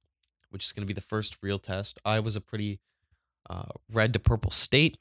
which 0.50 0.66
is 0.66 0.72
going 0.72 0.84
to 0.84 0.88
be 0.88 0.94
the 0.94 1.02
first 1.02 1.38
real 1.42 1.58
test. 1.58 2.00
Iowa's 2.04 2.36
a 2.36 2.42
pretty 2.42 2.80
uh, 3.50 3.70
red 3.92 4.14
to 4.14 4.20
purple 4.20 4.52
state 4.52 4.98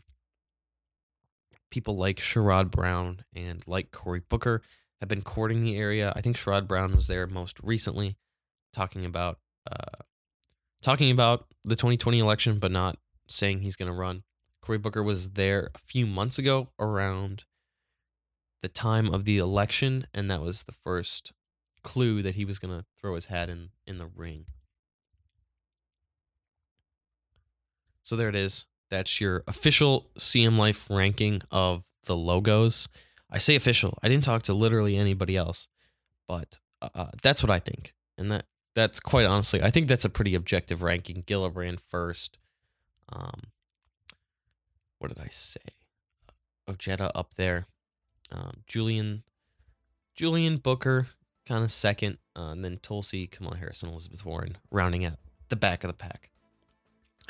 people 1.70 1.96
like 1.96 2.18
Sherrod 2.18 2.70
Brown 2.70 3.24
and 3.34 3.62
like 3.66 3.92
Cory 3.92 4.22
Booker 4.28 4.62
have 5.00 5.08
been 5.08 5.22
courting 5.22 5.62
the 5.62 5.76
area. 5.76 6.12
I 6.16 6.20
think 6.20 6.36
Sherrod 6.36 6.66
Brown 6.66 6.94
was 6.94 7.08
there 7.08 7.26
most 7.26 7.58
recently, 7.62 8.16
talking 8.72 9.04
about 9.04 9.38
uh, 9.70 10.02
talking 10.82 11.10
about 11.10 11.46
the 11.64 11.76
2020 11.76 12.18
election, 12.18 12.58
but 12.58 12.72
not 12.72 12.96
saying 13.28 13.60
he's 13.60 13.76
going 13.76 13.90
to 13.90 13.96
run. 13.96 14.22
Cory 14.68 14.76
Booker 14.76 15.02
was 15.02 15.30
there 15.30 15.70
a 15.74 15.78
few 15.78 16.06
months 16.06 16.38
ago 16.38 16.68
around 16.78 17.46
the 18.60 18.68
time 18.68 19.14
of 19.14 19.24
the 19.24 19.38
election, 19.38 20.06
and 20.12 20.30
that 20.30 20.42
was 20.42 20.64
the 20.64 20.72
first 20.72 21.32
clue 21.82 22.20
that 22.20 22.34
he 22.34 22.44
was 22.44 22.58
going 22.58 22.78
to 22.78 22.84
throw 23.00 23.14
his 23.14 23.24
hat 23.24 23.48
in 23.48 23.70
in 23.86 23.96
the 23.96 24.10
ring. 24.14 24.44
So 28.02 28.14
there 28.14 28.28
it 28.28 28.34
is. 28.34 28.66
That's 28.90 29.22
your 29.22 29.42
official 29.48 30.10
CM 30.18 30.58
Life 30.58 30.86
ranking 30.90 31.40
of 31.50 31.84
the 32.04 32.14
logos. 32.14 32.88
I 33.30 33.38
say 33.38 33.56
official. 33.56 33.96
I 34.02 34.08
didn't 34.08 34.24
talk 34.24 34.42
to 34.42 34.52
literally 34.52 34.98
anybody 34.98 35.34
else, 35.34 35.66
but 36.26 36.58
uh, 36.82 36.90
uh, 36.94 37.10
that's 37.22 37.42
what 37.42 37.50
I 37.50 37.58
think, 37.58 37.94
and 38.18 38.30
that 38.30 38.44
that's 38.74 39.00
quite 39.00 39.24
honestly, 39.24 39.62
I 39.62 39.70
think 39.70 39.88
that's 39.88 40.04
a 40.04 40.10
pretty 40.10 40.34
objective 40.34 40.82
ranking. 40.82 41.22
Gillibrand 41.22 41.78
first. 41.88 42.36
Um, 43.10 43.44
what 44.98 45.08
did 45.08 45.22
I 45.22 45.28
say? 45.30 45.60
Ojeda 46.68 47.10
up 47.14 47.34
there. 47.34 47.66
Um, 48.30 48.62
Julian, 48.66 49.22
Julian 50.14 50.58
Booker 50.58 51.08
kind 51.46 51.64
of 51.64 51.72
second, 51.72 52.18
uh, 52.36 52.50
and 52.50 52.64
then 52.64 52.78
Tulsi, 52.82 53.26
Kamala 53.26 53.56
Harris, 53.56 53.82
and 53.82 53.90
Elizabeth 53.90 54.24
Warren 54.24 54.58
rounding 54.70 55.04
out 55.04 55.18
the 55.48 55.56
back 55.56 55.82
of 55.82 55.88
the 55.88 55.94
pack. 55.94 56.30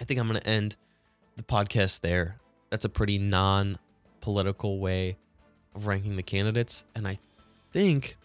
I 0.01 0.05
think 0.05 0.19
I'm 0.19 0.29
going 0.29 0.41
to 0.41 0.47
end 0.47 0.77
the 1.37 1.43
podcast 1.43 2.01
there. 2.01 2.37
That's 2.71 2.85
a 2.85 2.89
pretty 2.89 3.19
non 3.19 3.79
political 4.21 4.81
way 4.81 5.17
of 5.75 5.87
ranking 5.87 6.17
the 6.17 6.23
candidates. 6.23 6.85
And 6.95 7.07
I 7.07 7.19
think 7.73 8.17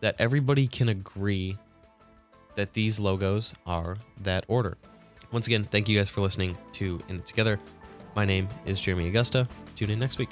that 0.00 0.16
everybody 0.18 0.66
can 0.66 0.88
agree 0.88 1.58
that 2.54 2.72
these 2.72 2.98
logos 2.98 3.52
are 3.66 3.96
that 4.22 4.44
order. 4.48 4.76
Once 5.30 5.46
again, 5.46 5.64
thank 5.64 5.88
you 5.88 5.98
guys 5.98 6.08
for 6.08 6.22
listening 6.22 6.56
to 6.72 7.00
In 7.08 7.16
It 7.16 7.26
Together. 7.26 7.58
My 8.16 8.24
name 8.24 8.48
is 8.64 8.80
Jeremy 8.80 9.08
Augusta. 9.08 9.46
Tune 9.76 9.90
in 9.90 9.98
next 9.98 10.18
week. 10.18 10.30